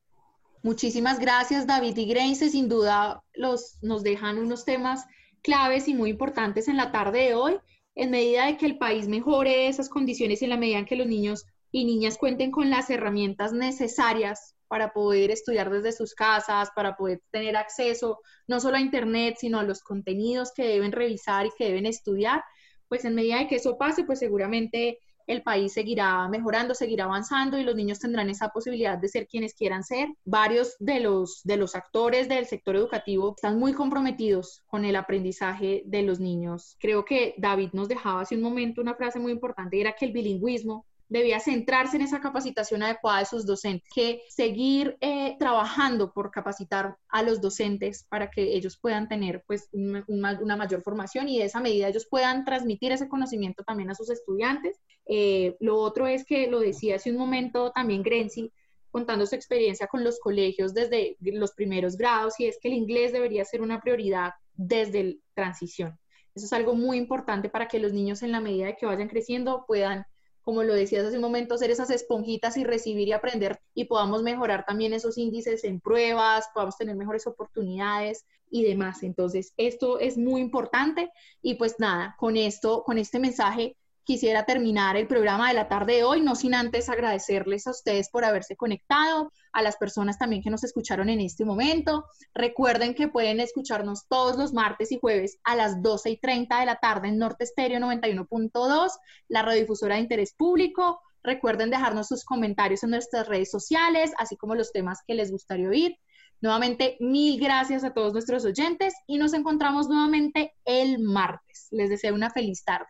Muchísimas 0.62 1.18
gracias, 1.18 1.66
David 1.66 1.96
y 1.98 2.06
Grace. 2.06 2.48
Sin 2.48 2.68
duda, 2.68 3.22
los, 3.34 3.76
nos 3.82 4.02
dejan 4.04 4.38
unos 4.38 4.64
temas 4.64 5.04
claves 5.42 5.88
y 5.88 5.94
muy 5.94 6.10
importantes 6.10 6.68
en 6.68 6.76
la 6.76 6.92
tarde 6.92 7.18
de 7.18 7.34
hoy. 7.34 7.58
En 7.96 8.10
medida 8.10 8.46
de 8.46 8.56
que 8.56 8.66
el 8.66 8.78
país 8.78 9.08
mejore 9.08 9.68
esas 9.68 9.88
condiciones 9.88 10.40
y 10.40 10.44
en 10.44 10.50
la 10.50 10.56
medida 10.56 10.78
en 10.78 10.86
que 10.86 10.96
los 10.96 11.06
niños 11.06 11.44
y 11.70 11.84
niñas 11.84 12.16
cuenten 12.16 12.50
con 12.50 12.70
las 12.70 12.88
herramientas 12.88 13.52
necesarias 13.52 14.54
para 14.74 14.92
poder 14.92 15.30
estudiar 15.30 15.70
desde 15.70 15.92
sus 15.92 16.16
casas, 16.16 16.68
para 16.74 16.96
poder 16.96 17.22
tener 17.30 17.56
acceso 17.56 18.18
no 18.48 18.58
solo 18.58 18.76
a 18.76 18.80
Internet, 18.80 19.36
sino 19.38 19.60
a 19.60 19.62
los 19.62 19.84
contenidos 19.84 20.50
que 20.52 20.66
deben 20.66 20.90
revisar 20.90 21.46
y 21.46 21.52
que 21.56 21.66
deben 21.66 21.86
estudiar, 21.86 22.42
pues 22.88 23.04
en 23.04 23.14
medida 23.14 23.38
de 23.38 23.46
que 23.46 23.54
eso 23.54 23.78
pase, 23.78 24.02
pues 24.02 24.18
seguramente 24.18 24.98
el 25.28 25.44
país 25.44 25.72
seguirá 25.74 26.26
mejorando, 26.28 26.74
seguirá 26.74 27.04
avanzando 27.04 27.56
y 27.56 27.62
los 27.62 27.76
niños 27.76 28.00
tendrán 28.00 28.30
esa 28.30 28.48
posibilidad 28.48 28.98
de 28.98 29.06
ser 29.06 29.28
quienes 29.28 29.54
quieran 29.54 29.84
ser. 29.84 30.08
Varios 30.24 30.74
de 30.80 30.98
los, 30.98 31.42
de 31.44 31.56
los 31.56 31.76
actores 31.76 32.28
del 32.28 32.46
sector 32.46 32.74
educativo 32.74 33.34
están 33.36 33.60
muy 33.60 33.74
comprometidos 33.74 34.64
con 34.66 34.84
el 34.84 34.96
aprendizaje 34.96 35.84
de 35.86 36.02
los 36.02 36.18
niños. 36.18 36.76
Creo 36.80 37.04
que 37.04 37.36
David 37.38 37.68
nos 37.74 37.86
dejaba 37.86 38.22
hace 38.22 38.34
un 38.34 38.42
momento 38.42 38.80
una 38.80 38.96
frase 38.96 39.20
muy 39.20 39.30
importante, 39.30 39.80
era 39.80 39.92
que 39.92 40.06
el 40.06 40.12
bilingüismo 40.12 40.84
debía 41.14 41.38
centrarse 41.38 41.96
en 41.96 42.02
esa 42.02 42.20
capacitación 42.20 42.82
adecuada 42.82 43.20
de 43.20 43.26
sus 43.26 43.46
docentes, 43.46 43.88
que 43.94 44.22
seguir 44.28 44.96
eh, 45.00 45.36
trabajando 45.38 46.12
por 46.12 46.32
capacitar 46.32 46.96
a 47.08 47.22
los 47.22 47.40
docentes 47.40 48.04
para 48.08 48.30
que 48.30 48.54
ellos 48.56 48.76
puedan 48.76 49.08
tener 49.08 49.44
pues 49.46 49.68
una, 49.72 50.56
mayor 50.56 50.82
formación 50.82 51.28
y 51.28 51.38
de 51.38 51.44
esa 51.44 51.60
medida 51.60 51.88
ellos 51.88 52.06
puedan 52.10 52.44
transmitir 52.44 52.90
ese 52.90 53.08
conocimiento 53.08 53.62
también 53.62 53.90
a 53.90 53.94
sus 53.94 54.10
estudiantes. 54.10 54.80
Eh, 55.06 55.56
lo 55.60 55.78
otro 55.78 56.08
es 56.08 56.24
que 56.24 56.48
lo 56.48 56.58
decía 56.58 56.96
hace 56.96 57.12
un 57.12 57.16
momento 57.16 57.70
también 57.70 58.02
Grenzi, 58.02 58.52
contando 58.90 59.24
su 59.24 59.36
experiencia 59.36 59.86
con 59.86 60.02
los 60.02 60.18
colegios 60.18 60.74
desde 60.74 61.16
los 61.20 61.52
primeros 61.52 61.96
grados 61.96 62.40
y 62.40 62.46
es 62.46 62.58
que 62.60 62.68
el 62.68 62.74
inglés 62.74 63.12
debería 63.12 63.44
ser 63.44 63.62
una 63.62 63.80
prioridad 63.80 64.32
desde 64.54 65.04
la 65.04 65.14
transición. 65.34 65.96
Eso 66.34 66.46
es 66.46 66.52
algo 66.52 66.74
muy 66.74 66.96
importante 66.96 67.48
para 67.48 67.68
que 67.68 67.78
los 67.78 67.92
niños 67.92 68.22
en 68.22 68.32
la 68.32 68.40
medida 68.40 68.66
de 68.66 68.76
que 68.76 68.86
vayan 68.86 69.08
creciendo 69.08 69.64
puedan 69.68 70.04
como 70.44 70.62
lo 70.62 70.74
decías 70.74 71.06
hace 71.06 71.16
un 71.16 71.22
momento, 71.22 71.56
ser 71.56 71.70
esas 71.70 71.90
esponjitas 71.90 72.56
y 72.56 72.64
recibir 72.64 73.08
y 73.08 73.12
aprender 73.12 73.60
y 73.74 73.86
podamos 73.86 74.22
mejorar 74.22 74.64
también 74.66 74.92
esos 74.92 75.16
índices 75.18 75.64
en 75.64 75.80
pruebas, 75.80 76.48
podamos 76.52 76.76
tener 76.76 76.96
mejores 76.96 77.26
oportunidades 77.26 78.26
y 78.50 78.62
demás. 78.62 79.02
Entonces, 79.02 79.54
esto 79.56 79.98
es 79.98 80.18
muy 80.18 80.40
importante 80.40 81.10
y 81.42 81.54
pues 81.54 81.80
nada, 81.80 82.14
con 82.18 82.36
esto, 82.36 82.84
con 82.84 82.98
este 82.98 83.18
mensaje 83.18 83.76
quisiera 84.04 84.44
terminar 84.44 84.96
el 84.96 85.06
programa 85.06 85.48
de 85.48 85.54
la 85.54 85.68
tarde 85.68 85.94
de 85.94 86.04
hoy, 86.04 86.20
no 86.20 86.36
sin 86.36 86.54
antes 86.54 86.88
agradecerles 86.88 87.66
a 87.66 87.70
ustedes 87.70 88.10
por 88.10 88.24
haberse 88.24 88.56
conectado, 88.56 89.32
a 89.52 89.62
las 89.62 89.76
personas 89.76 90.18
también 90.18 90.42
que 90.42 90.50
nos 90.50 90.64
escucharon 90.64 91.08
en 91.08 91.20
este 91.20 91.44
momento. 91.44 92.04
Recuerden 92.34 92.94
que 92.94 93.08
pueden 93.08 93.40
escucharnos 93.40 94.06
todos 94.08 94.36
los 94.36 94.52
martes 94.52 94.92
y 94.92 94.98
jueves 94.98 95.38
a 95.44 95.56
las 95.56 95.82
12 95.82 96.10
y 96.10 96.16
30 96.18 96.60
de 96.60 96.66
la 96.66 96.76
tarde 96.76 97.08
en 97.08 97.18
Norte 97.18 97.44
Estéreo 97.44 97.80
91.2, 97.80 98.90
la 99.28 99.42
radiodifusora 99.42 99.96
de 99.96 100.02
interés 100.02 100.34
público. 100.34 101.00
Recuerden 101.22 101.70
dejarnos 101.70 102.08
sus 102.08 102.24
comentarios 102.24 102.82
en 102.84 102.90
nuestras 102.90 103.26
redes 103.26 103.50
sociales, 103.50 104.12
así 104.18 104.36
como 104.36 104.54
los 104.54 104.72
temas 104.72 105.00
que 105.06 105.14
les 105.14 105.30
gustaría 105.30 105.68
oír. 105.68 105.98
Nuevamente, 106.42 106.98
mil 107.00 107.40
gracias 107.40 107.84
a 107.84 107.94
todos 107.94 108.12
nuestros 108.12 108.44
oyentes 108.44 108.92
y 109.06 109.16
nos 109.16 109.32
encontramos 109.32 109.88
nuevamente 109.88 110.52
el 110.66 110.98
martes. 110.98 111.68
Les 111.70 111.88
deseo 111.88 112.14
una 112.14 112.28
feliz 112.28 112.62
tarde. 112.64 112.86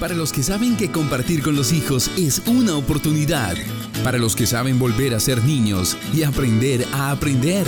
Para 0.00 0.14
los 0.14 0.30
que 0.30 0.42
saben 0.42 0.76
que 0.76 0.90
compartir 0.90 1.42
con 1.42 1.56
los 1.56 1.72
hijos 1.72 2.10
es 2.18 2.42
una 2.46 2.76
oportunidad. 2.76 3.56
Para 4.04 4.18
los 4.18 4.36
que 4.36 4.46
saben 4.46 4.78
volver 4.78 5.14
a 5.14 5.20
ser 5.20 5.42
niños 5.42 5.96
y 6.12 6.22
aprender 6.22 6.86
a 6.92 7.10
aprender. 7.12 7.66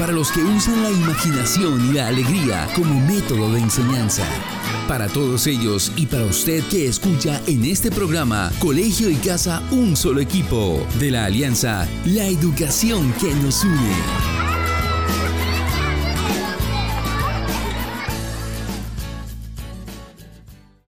Para 0.00 0.12
los 0.12 0.32
que 0.32 0.42
usan 0.42 0.82
la 0.82 0.90
imaginación 0.90 1.88
y 1.88 1.92
la 1.92 2.08
alegría 2.08 2.68
como 2.74 2.98
método 3.00 3.52
de 3.52 3.60
enseñanza. 3.60 4.24
Para 4.88 5.06
todos 5.06 5.46
ellos 5.46 5.92
y 5.94 6.06
para 6.06 6.24
usted 6.24 6.64
que 6.64 6.88
escucha 6.88 7.40
en 7.46 7.64
este 7.64 7.92
programa 7.92 8.50
Colegio 8.58 9.08
y 9.08 9.14
Casa 9.14 9.62
Un 9.70 9.96
Solo 9.96 10.20
Equipo 10.20 10.84
de 10.98 11.12
la 11.12 11.26
Alianza 11.26 11.86
La 12.04 12.26
Educación 12.26 13.12
que 13.20 13.32
nos 13.34 13.62
une. 13.62 14.40